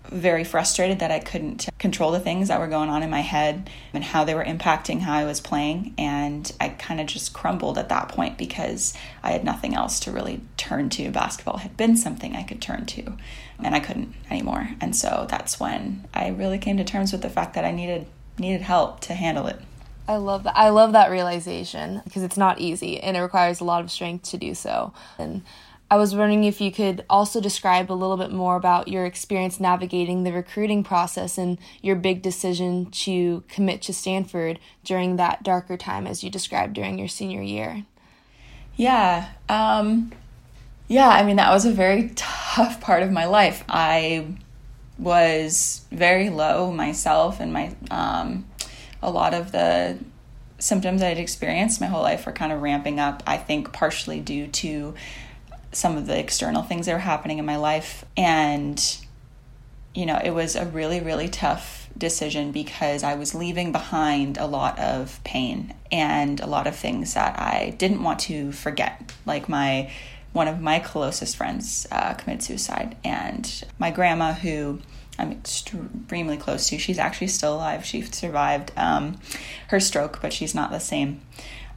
very 0.10 0.44
frustrated 0.44 1.00
that 1.00 1.12
I 1.12 1.20
couldn't 1.20 1.68
control 1.80 2.12
the 2.12 2.20
things 2.20 2.48
that 2.48 2.60
were 2.60 2.68
going 2.68 2.90
on 2.90 3.04
in 3.04 3.10
my 3.10 3.22
head 3.22 3.70
and 3.94 4.04
how 4.04 4.24
they 4.24 4.34
were 4.34 4.44
impacting 4.44 5.02
how 5.02 5.14
I 5.14 5.26
was 5.26 5.42
playing. 5.42 5.94
And 5.98 6.52
I 6.60 6.70
kind 6.70 7.02
of 7.02 7.08
just 7.08 7.34
crumbled 7.34 7.78
at 7.78 7.90
that 7.90 8.10
point 8.10 8.38
because 8.38 8.94
I 9.24 9.32
had 9.32 9.44
nothing 9.44 9.76
else 9.76 10.00
to 10.02 10.12
really 10.12 10.42
turn 10.56 10.90
to. 10.92 11.12
Basketball 11.12 11.58
had 11.58 11.76
been 11.78 11.98
something 11.98 12.36
I 12.36 12.44
could 12.44 12.62
turn 12.62 12.86
to, 12.88 13.18
and 13.62 13.76
I 13.76 13.80
couldn't 13.80 14.14
anymore. 14.30 14.70
And 14.80 14.96
so 14.96 15.28
that's 15.30 15.60
when 15.60 16.08
I 16.14 16.30
really 16.30 16.58
came 16.58 16.78
to 16.78 16.84
terms 16.84 17.12
with 17.12 17.22
the 17.22 17.30
fact 17.30 17.54
that 17.56 17.66
I 17.66 17.72
needed 17.72 18.08
needed 18.40 18.62
help 18.62 19.00
to 19.02 19.16
handle 19.16 19.48
it. 19.48 19.60
I 20.08 20.18
love 20.18 20.44
that. 20.44 20.58
I 20.58 20.70
love 20.70 20.94
that 20.94 21.12
realization 21.12 22.02
because 22.06 22.24
it's 22.24 22.38
not 22.38 22.60
easy 22.60 23.00
and 23.00 23.18
it 23.18 23.22
requires 23.22 23.60
a 23.60 23.66
lot 23.66 23.84
of 23.84 23.92
strength 23.92 24.30
to 24.30 24.38
do 24.38 24.54
so. 24.54 24.94
And 25.18 25.44
I 25.90 25.96
was 25.96 26.14
wondering 26.14 26.44
if 26.44 26.60
you 26.60 26.72
could 26.72 27.06
also 27.10 27.40
describe 27.40 27.92
a 27.92 27.94
little 27.94 28.18
bit 28.18 28.32
more 28.32 28.58
about 28.58 28.90
your 28.90 29.06
experience 29.06 29.60
navigating 29.60 30.24
the 30.24 30.34
recruiting 30.34 30.84
process 30.84 31.38
and 31.38 31.58
your 31.82 31.96
big 31.96 32.22
decision 32.22 32.88
to 32.92 33.44
commit 33.48 33.82
to 33.84 33.94
Stanford 33.94 34.60
during 34.84 35.16
that 35.16 35.44
darker 35.44 35.78
time 35.78 36.06
as 36.06 36.24
you 36.24 36.30
described 36.30 36.74
during 36.74 37.00
your 37.00 37.08
senior 37.08 37.42
year. 37.42 37.86
Yeah. 38.76 39.30
Um, 39.48 40.12
yeah, 40.88 41.10
I 41.10 41.24
mean, 41.24 41.38
that 41.38 41.52
was 41.52 41.66
a 41.66 41.72
very 41.72 42.12
tough 42.16 42.82
part 42.82 43.04
of 43.04 43.12
my 43.12 43.26
life. 43.26 43.64
I 43.70 44.28
was 44.98 45.86
very 45.92 46.30
low 46.30 46.72
myself, 46.72 47.40
and 47.40 47.54
my 47.54 47.76
um, 47.92 48.46
a 49.08 49.10
lot 49.10 49.34
of 49.34 49.54
the 49.54 49.98
symptoms 50.60 51.02
I'd 51.02 51.18
experienced 51.18 51.80
my 51.80 51.88
whole 51.88 52.02
life 52.02 52.26
were 52.26 52.34
kind 52.34 52.52
of 52.52 52.62
ramping 52.62 53.00
up. 53.00 53.24
I 53.26 53.38
think 53.38 53.72
partially 53.72 54.20
due 54.20 54.48
to 54.48 54.94
some 55.72 55.98
of 55.98 56.08
the 56.08 56.20
external 56.20 56.62
things 56.62 56.86
that 56.86 56.94
were 56.94 57.00
happening 57.00 57.40
in 57.40 57.46
my 57.46 57.56
life. 57.56 58.04
And, 58.18 58.78
you 59.96 60.06
know, 60.06 60.20
it 60.22 60.32
was 60.32 60.58
a 60.58 60.66
really, 60.66 61.00
really 61.00 61.30
tough 61.30 61.90
decision 61.98 62.52
because 62.52 63.02
I 63.02 63.16
was 63.16 63.34
leaving 63.34 63.72
behind 63.72 64.38
a 64.38 64.46
lot 64.46 64.78
of 64.78 65.24
pain 65.24 65.74
and 65.90 66.42
a 66.42 66.48
lot 66.48 66.68
of 66.68 66.76
things 66.76 67.14
that 67.14 67.40
I 67.40 67.76
didn't 67.78 68.04
want 68.04 68.20
to 68.22 68.52
forget. 68.52 69.14
Like 69.26 69.48
my, 69.48 69.90
one 70.34 70.50
of 70.50 70.60
my 70.60 70.80
closest 70.80 71.38
friends 71.38 71.88
uh, 71.92 72.14
committed 72.16 72.44
suicide, 72.44 72.98
and 73.04 73.64
my 73.80 73.90
grandma, 73.90 74.34
who 74.34 74.80
I'm 75.18 75.32
extremely 75.32 76.38
close 76.38 76.70
to, 76.70 76.78
she's 76.78 77.00
actually 77.00 77.28
still 77.28 77.56
alive. 77.56 77.86
She 77.86 78.02
survived 78.04 78.72
um, 78.78 79.20
her 79.70 79.80
stroke, 79.80 80.22
but 80.22 80.32
she's 80.32 80.54
not 80.54 80.72
the 80.72 80.80
same. 80.80 81.22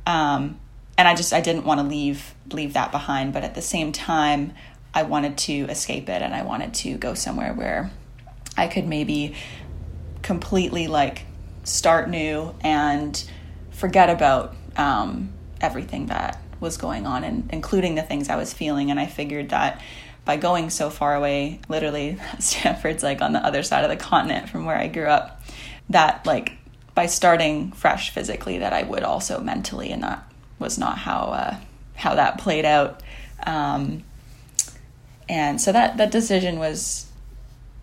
Um, 0.06 0.60
and 0.98 1.08
I 1.08 1.14
just 1.14 1.32
I 1.32 1.40
didn't 1.40 1.64
want 1.64 1.80
to 1.80 1.86
leave 1.86 2.34
leave 2.52 2.74
that 2.74 2.92
behind, 2.92 3.32
but 3.32 3.42
at 3.42 3.54
the 3.54 3.62
same 3.62 3.92
time, 3.92 4.52
I 4.92 5.04
wanted 5.04 5.38
to 5.38 5.52
escape 5.52 6.08
it 6.08 6.20
and 6.20 6.34
I 6.34 6.42
wanted 6.42 6.74
to 6.74 6.98
go 6.98 7.14
somewhere 7.14 7.54
where 7.54 7.90
I 8.56 8.66
could 8.66 8.86
maybe 8.86 9.34
completely 10.22 10.88
like 10.88 11.24
start 11.64 12.10
new 12.10 12.54
and 12.60 13.30
forget 13.70 14.10
about 14.10 14.54
um, 14.76 15.32
everything 15.60 16.06
that 16.06 16.38
was 16.58 16.76
going 16.76 17.06
on 17.06 17.24
and 17.24 17.48
including 17.52 17.94
the 17.94 18.02
things 18.02 18.28
I 18.28 18.36
was 18.36 18.52
feeling. 18.52 18.90
And 18.90 19.00
I 19.00 19.06
figured 19.06 19.50
that 19.50 19.80
by 20.24 20.36
going 20.36 20.70
so 20.70 20.90
far 20.90 21.14
away, 21.14 21.60
literally 21.68 22.18
Stanford's 22.38 23.02
like 23.02 23.22
on 23.22 23.32
the 23.32 23.44
other 23.44 23.62
side 23.62 23.84
of 23.84 23.90
the 23.90 23.96
continent 23.96 24.48
from 24.48 24.64
where 24.64 24.76
I 24.76 24.88
grew 24.88 25.06
up, 25.06 25.42
that 25.88 26.26
like 26.26 26.52
by 26.94 27.06
starting 27.06 27.72
fresh 27.72 28.10
physically, 28.10 28.58
that 28.58 28.72
I 28.72 28.82
would 28.82 29.02
also 29.02 29.40
mentally 29.40 29.90
and 29.90 30.02
that 30.02 30.24
was 30.58 30.78
not 30.78 30.98
how 30.98 31.20
uh, 31.32 31.56
how 31.94 32.14
that 32.14 32.38
played 32.38 32.64
out. 32.64 33.02
Um, 33.46 34.04
and 35.28 35.60
so 35.60 35.72
that 35.72 35.96
that 35.96 36.10
decision 36.10 36.58
was 36.58 37.06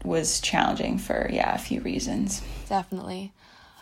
was 0.04 0.40
challenging 0.40 0.98
for 0.98 1.30
yeah 1.32 1.56
a 1.56 1.58
few 1.58 1.82
reasons. 1.82 2.42
Definitely. 2.70 3.34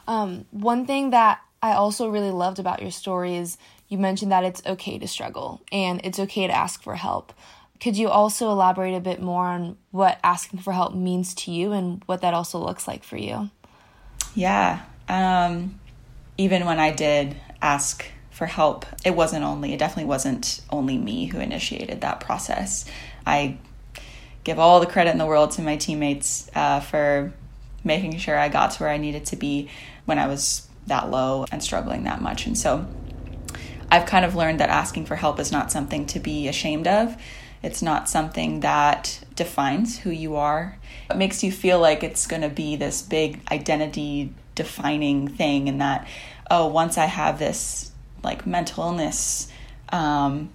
Um, 0.07 0.45
one 0.51 0.85
thing 0.85 1.09
that 1.09 1.41
I 1.62 1.74
also 1.74 2.09
really 2.09 2.31
loved 2.31 2.59
about 2.59 2.81
your 2.81 2.91
story 2.91 3.35
is 3.35 3.57
you 3.88 3.97
mentioned 3.97 4.31
that 4.31 4.43
it's 4.43 4.62
okay 4.65 5.00
to 5.00 5.07
struggle 5.07 5.62
and 5.71 6.00
it's 6.03 6.19
okay 6.19 6.47
to 6.47 6.53
ask 6.55 6.83
for 6.83 6.95
help. 6.95 7.33
Could 7.79 7.98
you 7.98 8.10
also 8.10 8.50
elaborate 8.50 8.96
a 8.96 9.00
bit 9.00 9.22
more 9.22 9.46
on 9.46 9.77
what 9.91 10.20
asking 10.24 10.60
for 10.60 10.74
help 10.74 10.94
means 10.94 11.34
to 11.36 11.51
you 11.51 11.72
and 11.72 12.01
what 12.05 12.22
that 12.22 12.34
also 12.34 12.58
looks 12.58 12.88
like 12.88 13.03
for 13.03 13.17
you? 13.17 13.50
Yeah. 14.34 14.82
Um, 15.08 15.79
even 16.38 16.65
when 16.65 16.79
I 16.79 16.91
did 16.91 17.36
ask 17.62 18.05
for 18.36 18.46
help. 18.46 18.86
It 19.05 19.15
wasn't 19.15 19.46
only, 19.46 19.74
it 19.74 19.79
definitely 19.79 20.10
wasn't 20.10 20.60
only 20.70 20.98
me 20.98 21.27
who 21.27 21.39
initiated 21.39 22.01
that 22.01 22.20
process. 22.20 22.84
I 23.25 23.58
give 24.44 24.60
all 24.60 24.82
the 24.82 24.86
credit 24.86 25.12
in 25.12 25.17
the 25.17 25.25
world 25.25 25.51
to 25.51 25.62
my 25.62 25.77
teammates 25.77 26.51
uh, 26.53 26.82
for 26.82 27.34
making 27.86 28.17
sure 28.17 28.38
I 28.38 28.50
got 28.50 28.72
to 28.72 28.84
where 28.84 28.89
I 28.89 28.98
needed 28.98 29.25
to 29.27 29.38
be 29.38 29.70
when 30.03 30.20
I 30.20 30.27
was 30.27 30.67
that 30.88 31.10
low 31.10 31.46
and 31.50 31.63
struggling 31.63 32.03
that 32.03 32.22
much. 32.22 32.46
And 32.46 32.58
so 32.58 32.86
I've 33.89 34.05
kind 34.05 34.25
of 34.25 34.36
learned 34.36 34.60
that 34.60 34.70
asking 34.70 35.05
for 35.05 35.15
help 35.15 35.39
is 35.39 35.53
not 35.53 35.72
something 35.72 36.05
to 36.08 36.20
be 36.20 36.50
ashamed 36.50 36.88
of. 36.88 37.15
It's 37.65 37.81
not 37.81 38.07
something 38.07 38.60
that 38.60 39.24
defines 39.36 39.98
who 40.00 40.12
you 40.12 40.36
are. 40.36 40.77
It 41.10 41.17
makes 41.17 41.43
you 41.43 41.51
feel 41.51 41.79
like 41.79 42.03
it's 42.03 42.27
going 42.27 42.43
to 42.43 42.50
be 42.50 42.75
this 42.75 43.01
big 43.01 43.41
identity 43.51 44.34
defining 44.53 45.27
thing, 45.27 45.67
and 45.67 45.81
that, 45.81 46.07
oh, 46.50 46.67
once 46.67 46.98
I 46.98 47.05
have 47.05 47.39
this 47.39 47.91
like 48.24 48.45
mental 48.45 48.84
illness 48.84 49.51
um, 49.89 50.50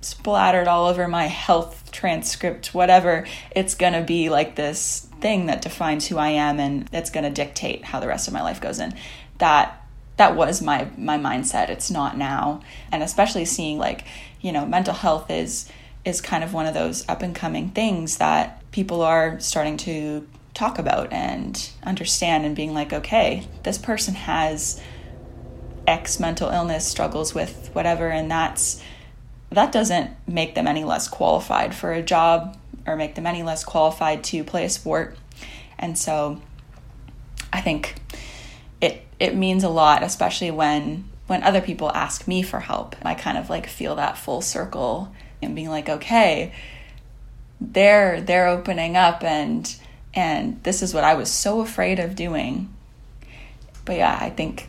splattered 0.00 0.66
all 0.66 0.86
over 0.86 1.06
my 1.06 1.26
health 1.26 1.90
transcript, 1.92 2.74
whatever, 2.74 3.24
it's 3.52 3.76
going 3.76 3.92
to 3.92 4.02
be 4.02 4.28
like 4.28 4.56
this 4.56 5.08
thing 5.20 5.46
that 5.46 5.62
defines 5.62 6.08
who 6.08 6.18
I 6.18 6.30
am 6.30 6.60
and 6.60 6.88
it's 6.92 7.10
going 7.10 7.24
to 7.24 7.30
dictate 7.30 7.84
how 7.84 7.98
the 7.98 8.06
rest 8.06 8.28
of 8.28 8.34
my 8.34 8.42
life 8.42 8.60
goes. 8.60 8.78
in. 8.78 8.94
that 9.38 9.80
that 10.16 10.34
was 10.34 10.60
my 10.60 10.88
my 10.96 11.16
mindset. 11.16 11.70
It's 11.70 11.90
not 11.90 12.18
now, 12.18 12.60
and 12.90 13.02
especially 13.04 13.44
seeing 13.44 13.78
like 13.78 14.04
you 14.40 14.50
know 14.52 14.66
mental 14.66 14.94
health 14.94 15.30
is 15.30 15.70
is 16.08 16.20
kind 16.20 16.42
of 16.42 16.52
one 16.52 16.66
of 16.66 16.74
those 16.74 17.08
up 17.08 17.22
and 17.22 17.34
coming 17.34 17.70
things 17.70 18.16
that 18.16 18.62
people 18.72 19.02
are 19.02 19.38
starting 19.40 19.76
to 19.76 20.26
talk 20.54 20.78
about 20.78 21.12
and 21.12 21.70
understand 21.84 22.44
and 22.44 22.56
being 22.56 22.74
like 22.74 22.92
okay 22.92 23.46
this 23.62 23.78
person 23.78 24.14
has 24.14 24.80
X 25.88 26.20
mental 26.20 26.50
illness 26.50 26.86
struggles 26.86 27.34
with 27.34 27.70
whatever, 27.72 28.08
and 28.10 28.30
that's 28.30 28.82
that 29.50 29.72
doesn't 29.72 30.10
make 30.26 30.54
them 30.54 30.66
any 30.66 30.84
less 30.84 31.08
qualified 31.08 31.74
for 31.74 31.92
a 31.92 32.02
job 32.02 32.58
or 32.86 32.94
make 32.94 33.14
them 33.14 33.26
any 33.26 33.42
less 33.42 33.64
qualified 33.64 34.22
to 34.24 34.44
play 34.44 34.66
a 34.66 34.70
sport. 34.70 35.16
And 35.78 35.96
so 35.96 36.42
I 37.50 37.62
think 37.62 37.94
it 38.82 39.02
it 39.18 39.34
means 39.34 39.64
a 39.64 39.70
lot, 39.70 40.02
especially 40.02 40.50
when 40.50 41.08
when 41.26 41.42
other 41.42 41.62
people 41.62 41.90
ask 41.92 42.28
me 42.28 42.42
for 42.42 42.60
help. 42.60 42.94
I 43.02 43.14
kind 43.14 43.38
of 43.38 43.48
like 43.48 43.66
feel 43.66 43.96
that 43.96 44.18
full 44.18 44.42
circle 44.42 45.14
and 45.42 45.54
being 45.54 45.68
like, 45.68 45.88
okay, 45.88 46.52
they're 47.60 48.20
they're 48.20 48.48
opening 48.48 48.96
up 48.96 49.22
and 49.22 49.76
and 50.14 50.62
this 50.64 50.82
is 50.82 50.94
what 50.94 51.04
I 51.04 51.14
was 51.14 51.30
so 51.30 51.60
afraid 51.60 51.98
of 51.98 52.14
doing. 52.14 52.72
But 53.84 53.96
yeah, 53.96 54.18
I 54.20 54.30
think 54.30 54.68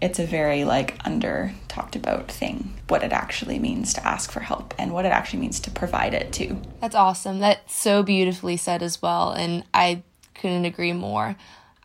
it's 0.00 0.18
a 0.18 0.26
very 0.26 0.64
like 0.64 0.96
under 1.04 1.52
talked 1.68 1.94
about 1.94 2.30
thing 2.30 2.74
what 2.88 3.04
it 3.04 3.12
actually 3.12 3.58
means 3.58 3.92
to 3.94 4.06
ask 4.06 4.32
for 4.32 4.40
help 4.40 4.74
and 4.78 4.92
what 4.92 5.04
it 5.04 5.12
actually 5.12 5.40
means 5.40 5.60
to 5.60 5.70
provide 5.70 6.14
it 6.14 6.32
too 6.32 6.60
that's 6.80 6.94
awesome. 6.94 7.38
That's 7.38 7.76
so 7.76 8.02
beautifully 8.02 8.56
said 8.56 8.82
as 8.82 9.02
well 9.02 9.32
and 9.32 9.64
i 9.74 10.02
couldn't 10.34 10.64
agree 10.64 10.94
more. 10.94 11.36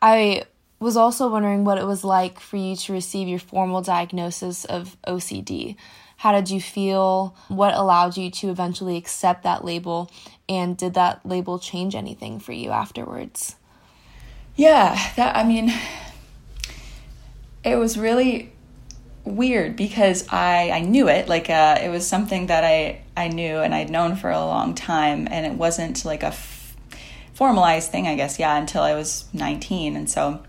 I 0.01 0.43
was 0.79 0.95
also 0.95 1.29
wondering 1.29 1.65
what 1.65 1.77
it 1.77 1.85
was 1.85 2.03
like 2.03 2.39
for 2.39 2.57
you 2.57 2.75
to 2.75 2.93
receive 2.93 3.27
your 3.27 3.39
formal 3.39 3.81
diagnosis 3.81 4.65
of 4.65 4.95
ocd 5.07 5.75
how 6.17 6.31
did 6.31 6.49
you 6.49 6.61
feel? 6.61 7.35
What 7.47 7.73
allowed 7.73 8.17
you 8.17 8.31
to 8.31 8.49
eventually 8.49 8.97
accept 8.97 9.43
that 9.43 9.65
label? 9.65 10.09
And 10.47 10.77
did 10.77 10.93
that 10.93 11.25
label 11.25 11.59
change 11.59 11.95
anything 11.95 12.39
for 12.39 12.51
you 12.53 12.71
afterwards? 12.71 13.55
Yeah 14.55 14.97
that 15.17 15.35
i 15.35 15.43
mean 15.43 15.73
it 17.65 17.75
was 17.75 17.97
really 17.97 18.53
weird 19.25 19.75
because 19.75 20.27
I, 20.29 20.69
I 20.69 20.81
knew 20.81 21.09
it. 21.09 21.27
Like 21.27 21.49
uh, 21.49 21.79
it 21.81 21.89
was 21.89 22.07
something 22.07 22.45
that 22.45 22.63
I, 22.63 23.01
I 23.17 23.27
knew 23.27 23.57
and 23.57 23.73
I'd 23.73 23.89
known 23.89 24.15
for 24.15 24.29
a 24.29 24.39
long 24.39 24.75
time 24.75 25.27
and 25.29 25.45
it 25.45 25.53
wasn't 25.53 26.05
like 26.05 26.21
a 26.21 26.27
f- 26.27 26.77
formalized 27.33 27.91
thing 27.91 28.07
I 28.07 28.15
guess 28.15 28.39
yeah 28.39 28.55
until 28.55 28.81
I 28.81 28.93
was 28.93 29.25
19 29.33 29.97
and 29.97 30.09
so 30.09 30.41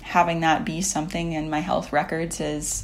having 0.00 0.40
that 0.40 0.64
be 0.64 0.80
something 0.80 1.32
in 1.32 1.48
my 1.48 1.60
health 1.60 1.92
records 1.92 2.40
is 2.40 2.82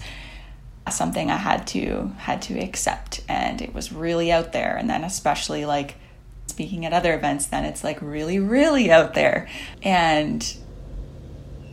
something 0.92 1.30
I 1.30 1.36
had 1.36 1.66
to 1.68 2.12
had 2.18 2.42
to 2.42 2.58
accept 2.58 3.22
and 3.28 3.60
it 3.60 3.74
was 3.74 3.92
really 3.92 4.32
out 4.32 4.52
there. 4.52 4.76
And 4.76 4.88
then 4.88 5.04
especially 5.04 5.64
like 5.64 5.96
speaking 6.46 6.84
at 6.84 6.92
other 6.92 7.14
events 7.14 7.46
then 7.46 7.64
it's 7.64 7.84
like 7.84 8.00
really 8.00 8.38
really 8.38 8.90
out 8.90 9.14
there. 9.14 9.48
And 9.82 10.56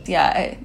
yeah 0.06 0.38
it, 0.38 0.58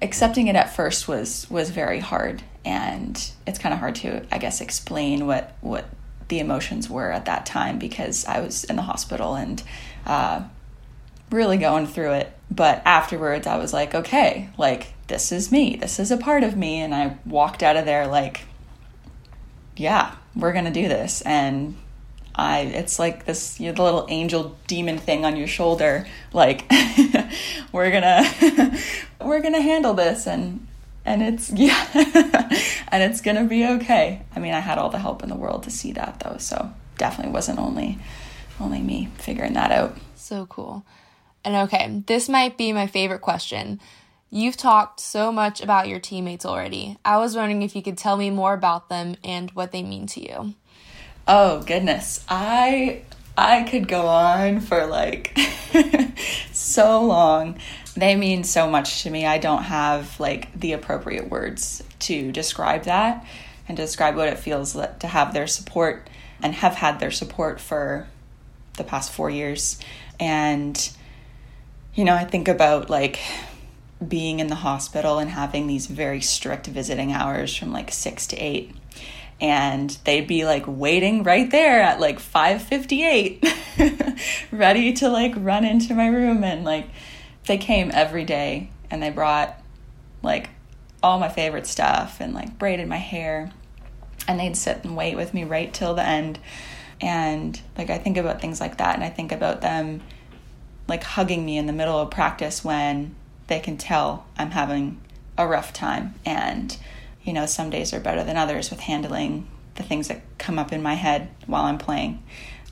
accepting 0.00 0.48
it 0.48 0.56
at 0.56 0.74
first 0.74 1.08
was 1.08 1.48
was 1.50 1.70
very 1.70 2.00
hard. 2.00 2.42
And 2.64 3.30
it's 3.46 3.58
kind 3.58 3.72
of 3.72 3.78
hard 3.78 3.94
to 3.96 4.26
i 4.34 4.38
guess 4.38 4.60
explain 4.60 5.26
what 5.26 5.56
what 5.60 5.86
the 6.28 6.40
emotions 6.40 6.90
were 6.90 7.12
at 7.12 7.26
that 7.26 7.46
time 7.46 7.78
because 7.78 8.24
i 8.24 8.40
was 8.40 8.64
in 8.64 8.74
the 8.74 8.82
hospital 8.82 9.36
and 9.36 9.62
uh, 10.04 10.42
really 11.30 11.56
going 11.56 11.86
through 11.86 12.12
it. 12.12 12.32
But 12.50 12.82
afterwards 12.84 13.46
i 13.46 13.56
was 13.56 13.72
like 13.72 13.94
okay 13.94 14.48
like 14.58 14.92
this 15.08 15.30
is 15.32 15.52
me 15.52 15.76
this 15.76 15.98
is 15.98 16.10
a 16.10 16.16
part 16.16 16.42
of 16.42 16.56
me 16.56 16.80
and 16.80 16.94
i 16.94 17.16
walked 17.24 17.62
out 17.62 17.76
of 17.76 17.84
there 17.84 18.06
like 18.06 18.42
yeah 19.76 20.14
we're 20.36 20.52
gonna 20.52 20.70
do 20.70 20.86
this. 20.86 21.22
And 21.22 21.76
I 22.34 22.60
it's 22.60 22.98
like 22.98 23.24
this 23.24 23.58
you 23.58 23.68
know, 23.68 23.72
the 23.72 23.82
little 23.82 24.06
angel 24.08 24.56
demon 24.66 24.98
thing 24.98 25.24
on 25.24 25.36
your 25.36 25.46
shoulder 25.46 26.06
like 26.32 26.70
we're 27.72 27.90
gonna 27.90 28.78
we're 29.22 29.40
gonna 29.40 29.62
handle 29.62 29.94
this 29.94 30.26
and 30.26 30.66
and 31.06 31.22
it's 31.22 31.50
yeah 31.54 31.88
and 32.88 33.02
it's 33.02 33.22
gonna 33.22 33.44
be 33.44 33.66
okay. 33.66 34.22
I 34.34 34.38
mean 34.38 34.52
I 34.52 34.60
had 34.60 34.78
all 34.78 34.90
the 34.90 34.98
help 34.98 35.22
in 35.22 35.30
the 35.30 35.34
world 35.34 35.62
to 35.64 35.70
see 35.70 35.92
that 35.92 36.20
though 36.20 36.36
so 36.36 36.70
definitely 36.98 37.32
wasn't 37.32 37.58
only 37.58 37.98
only 38.60 38.82
me 38.82 39.08
figuring 39.16 39.54
that 39.54 39.72
out. 39.72 39.96
So 40.14 40.46
cool. 40.46 40.84
And 41.42 41.56
okay 41.68 42.02
this 42.06 42.28
might 42.28 42.58
be 42.58 42.72
my 42.74 42.86
favorite 42.86 43.22
question 43.22 43.80
You've 44.36 44.58
talked 44.58 45.00
so 45.00 45.32
much 45.32 45.62
about 45.62 45.88
your 45.88 45.98
teammates 45.98 46.44
already. 46.44 46.98
I 47.06 47.16
was 47.16 47.34
wondering 47.34 47.62
if 47.62 47.74
you 47.74 47.80
could 47.80 47.96
tell 47.96 48.18
me 48.18 48.28
more 48.28 48.52
about 48.52 48.90
them 48.90 49.16
and 49.24 49.50
what 49.52 49.72
they 49.72 49.82
mean 49.82 50.06
to 50.08 50.20
you. 50.20 50.52
Oh 51.26 51.62
goodness. 51.62 52.22
I 52.28 53.00
I 53.38 53.62
could 53.62 53.88
go 53.88 54.06
on 54.06 54.60
for 54.60 54.84
like 54.84 55.38
so 56.52 57.02
long. 57.02 57.58
They 57.96 58.14
mean 58.14 58.44
so 58.44 58.68
much 58.68 59.04
to 59.04 59.10
me. 59.10 59.24
I 59.24 59.38
don't 59.38 59.62
have 59.62 60.20
like 60.20 60.52
the 60.52 60.74
appropriate 60.74 61.30
words 61.30 61.82
to 62.00 62.30
describe 62.30 62.82
that 62.82 63.24
and 63.66 63.74
describe 63.74 64.16
what 64.16 64.28
it 64.28 64.38
feels 64.38 64.74
like 64.74 64.98
to 64.98 65.06
have 65.06 65.32
their 65.32 65.46
support 65.46 66.10
and 66.42 66.54
have 66.56 66.74
had 66.74 67.00
their 67.00 67.10
support 67.10 67.58
for 67.58 68.06
the 68.76 68.84
past 68.84 69.12
4 69.12 69.30
years. 69.30 69.80
And 70.20 70.76
you 71.94 72.04
know, 72.04 72.14
I 72.14 72.24
think 72.24 72.48
about 72.48 72.90
like 72.90 73.18
being 74.06 74.40
in 74.40 74.48
the 74.48 74.56
hospital 74.56 75.18
and 75.18 75.30
having 75.30 75.66
these 75.66 75.86
very 75.86 76.20
strict 76.20 76.66
visiting 76.66 77.12
hours 77.12 77.56
from 77.56 77.72
like 77.72 77.90
6 77.90 78.26
to 78.28 78.36
8 78.36 78.74
and 79.40 79.90
they'd 80.04 80.26
be 80.26 80.44
like 80.44 80.64
waiting 80.66 81.22
right 81.22 81.50
there 81.50 81.80
at 81.82 82.00
like 82.00 82.18
5:58 82.18 84.18
ready 84.50 84.92
to 84.94 85.08
like 85.08 85.34
run 85.36 85.64
into 85.64 85.94
my 85.94 86.08
room. 86.08 86.42
And 86.42 86.64
like 86.64 86.88
they 87.46 87.58
came 87.58 87.90
every 87.92 88.24
day 88.24 88.70
and 88.90 89.02
they 89.02 89.10
brought 89.10 89.60
like 90.22 90.50
all 91.02 91.18
my 91.18 91.28
favorite 91.28 91.66
stuff 91.66 92.20
and 92.20 92.34
like 92.34 92.58
braided 92.58 92.88
my 92.88 92.96
hair. 92.96 93.50
And 94.26 94.40
they'd 94.40 94.56
sit 94.56 94.84
and 94.84 94.96
wait 94.96 95.16
with 95.16 95.34
me 95.34 95.44
right 95.44 95.72
till 95.72 95.94
the 95.94 96.04
end. 96.04 96.38
And 97.00 97.60
like 97.76 97.90
I 97.90 97.98
think 97.98 98.16
about 98.16 98.40
things 98.40 98.60
like 98.60 98.78
that. 98.78 98.94
And 98.94 99.04
I 99.04 99.10
think 99.10 99.32
about 99.32 99.60
them 99.60 100.00
like 100.88 101.02
hugging 101.02 101.44
me 101.44 101.58
in 101.58 101.66
the 101.66 101.74
middle 101.74 101.98
of 101.98 102.10
practice 102.10 102.64
when 102.64 103.14
they 103.46 103.60
can 103.60 103.76
tell 103.76 104.26
I'm 104.38 104.50
having 104.50 105.00
a 105.38 105.46
rough 105.46 105.72
time 105.72 106.14
and 106.24 106.76
you 107.26 107.32
know, 107.32 107.44
some 107.44 107.70
days 107.70 107.92
are 107.92 108.00
better 108.00 108.22
than 108.22 108.36
others 108.36 108.70
with 108.70 108.80
handling 108.80 109.48
the 109.74 109.82
things 109.82 110.08
that 110.08 110.22
come 110.38 110.58
up 110.58 110.72
in 110.72 110.80
my 110.80 110.94
head 110.94 111.28
while 111.46 111.64
I'm 111.64 111.76
playing. 111.76 112.22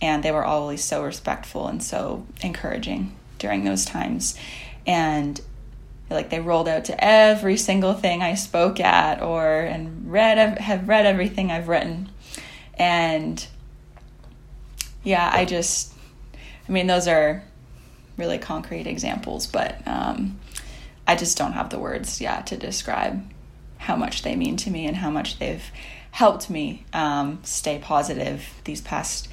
And 0.00 0.22
they 0.22 0.30
were 0.30 0.44
always 0.44 0.82
so 0.82 1.02
respectful 1.02 1.66
and 1.66 1.82
so 1.82 2.24
encouraging 2.40 3.16
during 3.38 3.64
those 3.64 3.84
times. 3.84 4.38
And 4.87 5.40
like 6.08 6.30
they 6.30 6.38
rolled 6.38 6.68
out 6.68 6.84
to 6.84 7.04
every 7.04 7.56
single 7.56 7.94
thing 7.94 8.22
I 8.22 8.34
spoke 8.34 8.78
at 8.78 9.20
or 9.20 9.60
and 9.60 10.10
read 10.10 10.58
have 10.58 10.88
read 10.88 11.04
everything 11.04 11.50
I've 11.50 11.68
written. 11.68 12.10
And 12.74 13.44
yeah, 15.02 15.28
I 15.32 15.46
just 15.46 15.92
I 16.68 16.72
mean 16.72 16.87
those 16.87 17.08
are 17.08 17.42
really 18.16 18.38
concrete 18.38 18.87
examples, 18.87 19.48
but 19.48 19.82
um, 19.87 20.38
I 21.06 21.16
just 21.16 21.36
don't 21.36 21.52
have 21.52 21.70
the 21.70 21.78
words, 21.78 22.20
yeah, 22.20 22.40
to 22.42 22.56
describe 22.56 23.22
how 23.78 23.96
much 23.96 24.22
they 24.22 24.36
mean 24.36 24.56
to 24.58 24.70
me 24.70 24.86
and 24.86 24.96
how 24.96 25.10
much 25.10 25.38
they've 25.38 25.64
helped 26.10 26.48
me 26.48 26.84
um, 26.92 27.40
stay 27.42 27.78
positive 27.78 28.48
these 28.64 28.80
past 28.80 29.28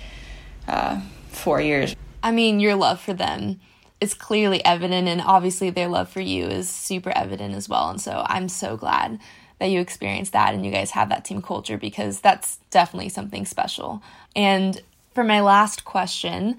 uh, 0.67 0.99
four 1.29 1.61
years. 1.61 1.95
I 2.23 2.31
mean, 2.31 2.59
your 2.59 2.75
love 2.75 2.99
for 2.99 3.13
them 3.13 3.59
is 4.01 4.13
clearly 4.13 4.63
evident, 4.65 5.07
and 5.07 5.21
obviously 5.21 5.69
their 5.69 5.87
love 5.87 6.09
for 6.09 6.21
you 6.21 6.45
is 6.47 6.69
super 6.69 7.11
evident 7.15 7.55
as 7.55 7.69
well. 7.69 7.89
And 7.89 8.01
so 8.01 8.23
I'm 8.25 8.49
so 8.49 8.75
glad 8.75 9.19
that 9.59 9.69
you 9.69 9.79
experienced 9.79 10.33
that 10.33 10.55
and 10.55 10.65
you 10.65 10.71
guys 10.71 10.89
have 10.91 11.09
that 11.09 11.23
team 11.23 11.41
culture 11.41 11.77
because 11.77 12.19
that's 12.19 12.57
definitely 12.71 13.09
something 13.09 13.45
special. 13.45 14.01
And 14.35 14.81
for 15.13 15.23
my 15.23 15.41
last 15.41 15.85
question, 15.85 16.57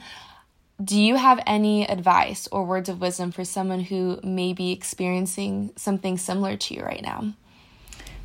do 0.83 1.01
you 1.01 1.17
have 1.17 1.41
any 1.47 1.87
advice 1.87 2.49
or 2.51 2.65
words 2.65 2.89
of 2.89 3.01
wisdom 3.01 3.31
for 3.31 3.45
someone 3.45 3.81
who 3.81 4.19
may 4.23 4.53
be 4.53 4.73
experiencing 4.73 5.71
something 5.77 6.17
similar 6.17 6.57
to 6.57 6.75
you 6.75 6.83
right 6.83 7.03
now? 7.03 7.35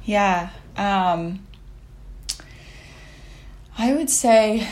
Yeah. 0.06 0.50
Um, 0.78 1.46
I 3.78 3.94
would 3.94 4.10
say 4.10 4.68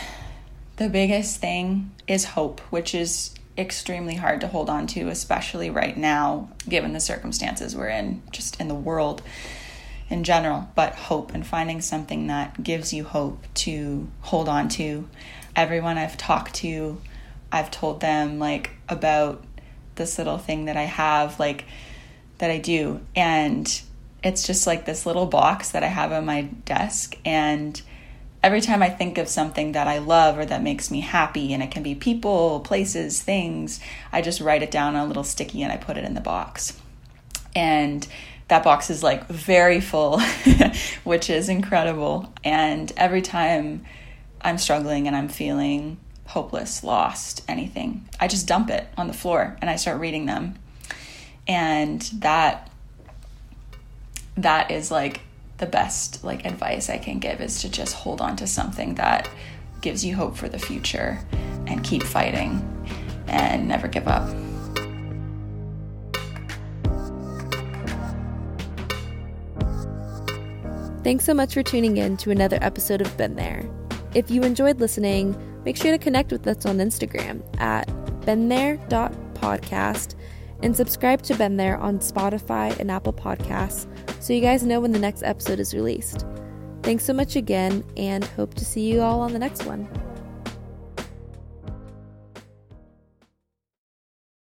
the 0.77 0.89
biggest 0.89 1.39
thing 1.39 1.91
is 2.07 2.25
hope, 2.25 2.59
which 2.71 2.95
is 2.95 3.33
extremely 3.57 4.15
hard 4.15 4.41
to 4.41 4.47
hold 4.47 4.69
on 4.69 4.87
to, 4.87 5.07
especially 5.09 5.69
right 5.69 5.95
now, 5.95 6.49
given 6.67 6.93
the 6.93 6.99
circumstances 6.99 7.75
we're 7.75 7.89
in, 7.89 8.21
just 8.31 8.59
in 8.59 8.67
the 8.67 8.75
world 8.75 9.21
in 10.09 10.23
general. 10.23 10.69
But 10.75 10.95
hope 10.95 11.33
and 11.33 11.45
finding 11.45 11.81
something 11.81 12.27
that 12.27 12.63
gives 12.63 12.93
you 12.93 13.03
hope 13.03 13.43
to 13.55 14.07
hold 14.21 14.49
on 14.49 14.69
to. 14.69 15.07
Everyone 15.55 15.97
I've 15.97 16.17
talked 16.17 16.55
to, 16.55 17.01
I've 17.55 17.71
told 17.71 18.01
them 18.01 18.37
like 18.37 18.71
about 18.89 19.41
this 19.95 20.17
little 20.17 20.37
thing 20.37 20.65
that 20.65 20.75
I 20.75 20.83
have, 20.83 21.39
like 21.39 21.63
that 22.39 22.51
I 22.51 22.57
do. 22.57 22.99
And 23.15 23.81
it's 24.21 24.45
just 24.45 24.67
like 24.67 24.85
this 24.85 25.05
little 25.05 25.25
box 25.25 25.71
that 25.71 25.81
I 25.81 25.87
have 25.87 26.11
on 26.11 26.25
my 26.25 26.41
desk. 26.41 27.17
And 27.23 27.81
every 28.43 28.59
time 28.59 28.83
I 28.83 28.89
think 28.89 29.17
of 29.17 29.29
something 29.29 29.71
that 29.71 29.87
I 29.87 29.99
love 29.99 30.37
or 30.37 30.45
that 30.45 30.63
makes 30.63 30.91
me 30.91 30.99
happy, 30.99 31.53
and 31.53 31.63
it 31.63 31.71
can 31.71 31.81
be 31.81 31.95
people, 31.95 32.59
places, 32.59 33.21
things, 33.21 33.79
I 34.11 34.21
just 34.21 34.41
write 34.41 34.61
it 34.61 34.69
down 34.69 34.97
on 34.97 35.05
a 35.05 35.07
little 35.07 35.23
sticky 35.23 35.63
and 35.63 35.71
I 35.71 35.77
put 35.77 35.95
it 35.95 36.03
in 36.03 36.13
the 36.13 36.19
box. 36.19 36.77
And 37.55 38.05
that 38.49 38.65
box 38.65 38.89
is 38.89 39.01
like 39.01 39.27
very 39.27 39.79
full, 39.79 40.19
which 41.05 41.29
is 41.29 41.47
incredible. 41.47 42.33
And 42.43 42.91
every 42.97 43.21
time 43.21 43.85
I'm 44.41 44.57
struggling 44.57 45.07
and 45.07 45.15
I'm 45.15 45.29
feeling 45.29 45.99
hopeless, 46.27 46.83
lost, 46.83 47.43
anything, 47.47 48.07
I 48.19 48.27
just 48.27 48.47
dump 48.47 48.69
it 48.69 48.87
on 48.97 49.07
the 49.07 49.13
floor 49.13 49.57
and 49.61 49.69
I 49.69 49.75
start 49.75 49.99
reading 49.99 50.25
them. 50.25 50.55
And 51.47 52.01
that 52.13 52.71
that 54.37 54.71
is 54.71 54.91
like 54.91 55.21
the 55.57 55.65
best 55.65 56.23
like 56.23 56.45
advice 56.45 56.89
I 56.89 56.97
can 56.97 57.19
give 57.19 57.39
is 57.39 57.61
to 57.61 57.69
just 57.69 57.93
hold 57.93 58.19
on 58.19 58.35
to 58.37 58.47
something 58.47 58.95
that 58.95 59.29
gives 59.81 60.03
you 60.03 60.15
hope 60.15 60.35
for 60.35 60.49
the 60.49 60.59
future 60.59 61.19
and 61.67 61.83
keep 61.83 62.03
fighting 62.03 62.61
and 63.27 63.67
never 63.67 63.87
give 63.87 64.07
up. 64.07 64.27
Thanks 71.03 71.23
so 71.23 71.35
much 71.35 71.53
for 71.53 71.61
tuning 71.61 71.97
in 71.97 72.17
to 72.17 72.31
another 72.31 72.57
episode 72.61 72.99
of 72.99 73.15
Been 73.15 73.35
There. 73.35 73.63
If 74.15 74.31
you 74.31 74.41
enjoyed 74.41 74.79
listening, 74.79 75.35
make 75.65 75.75
sure 75.75 75.91
to 75.91 75.97
connect 75.97 76.31
with 76.31 76.47
us 76.47 76.65
on 76.65 76.77
Instagram 76.77 77.43
at 77.59 77.87
beenthere.podcast 78.21 80.15
and 80.63 80.75
subscribe 80.75 81.21
to 81.23 81.35
Been 81.35 81.57
There 81.57 81.77
on 81.77 81.99
Spotify 81.99 82.77
and 82.79 82.89
Apple 82.89 83.13
Podcasts 83.13 83.87
so 84.23 84.31
you 84.33 84.41
guys 84.41 84.63
know 84.63 84.79
when 84.79 84.91
the 84.91 84.99
next 84.99 85.23
episode 85.23 85.59
is 85.59 85.73
released. 85.73 86.25
Thanks 86.81 87.03
so 87.03 87.13
much 87.13 87.35
again, 87.35 87.83
and 87.97 88.23
hope 88.23 88.53
to 88.53 88.63
see 88.63 88.91
you 88.91 89.01
all 89.01 89.19
on 89.21 89.33
the 89.33 89.39
next 89.39 89.65
one. 89.65 89.89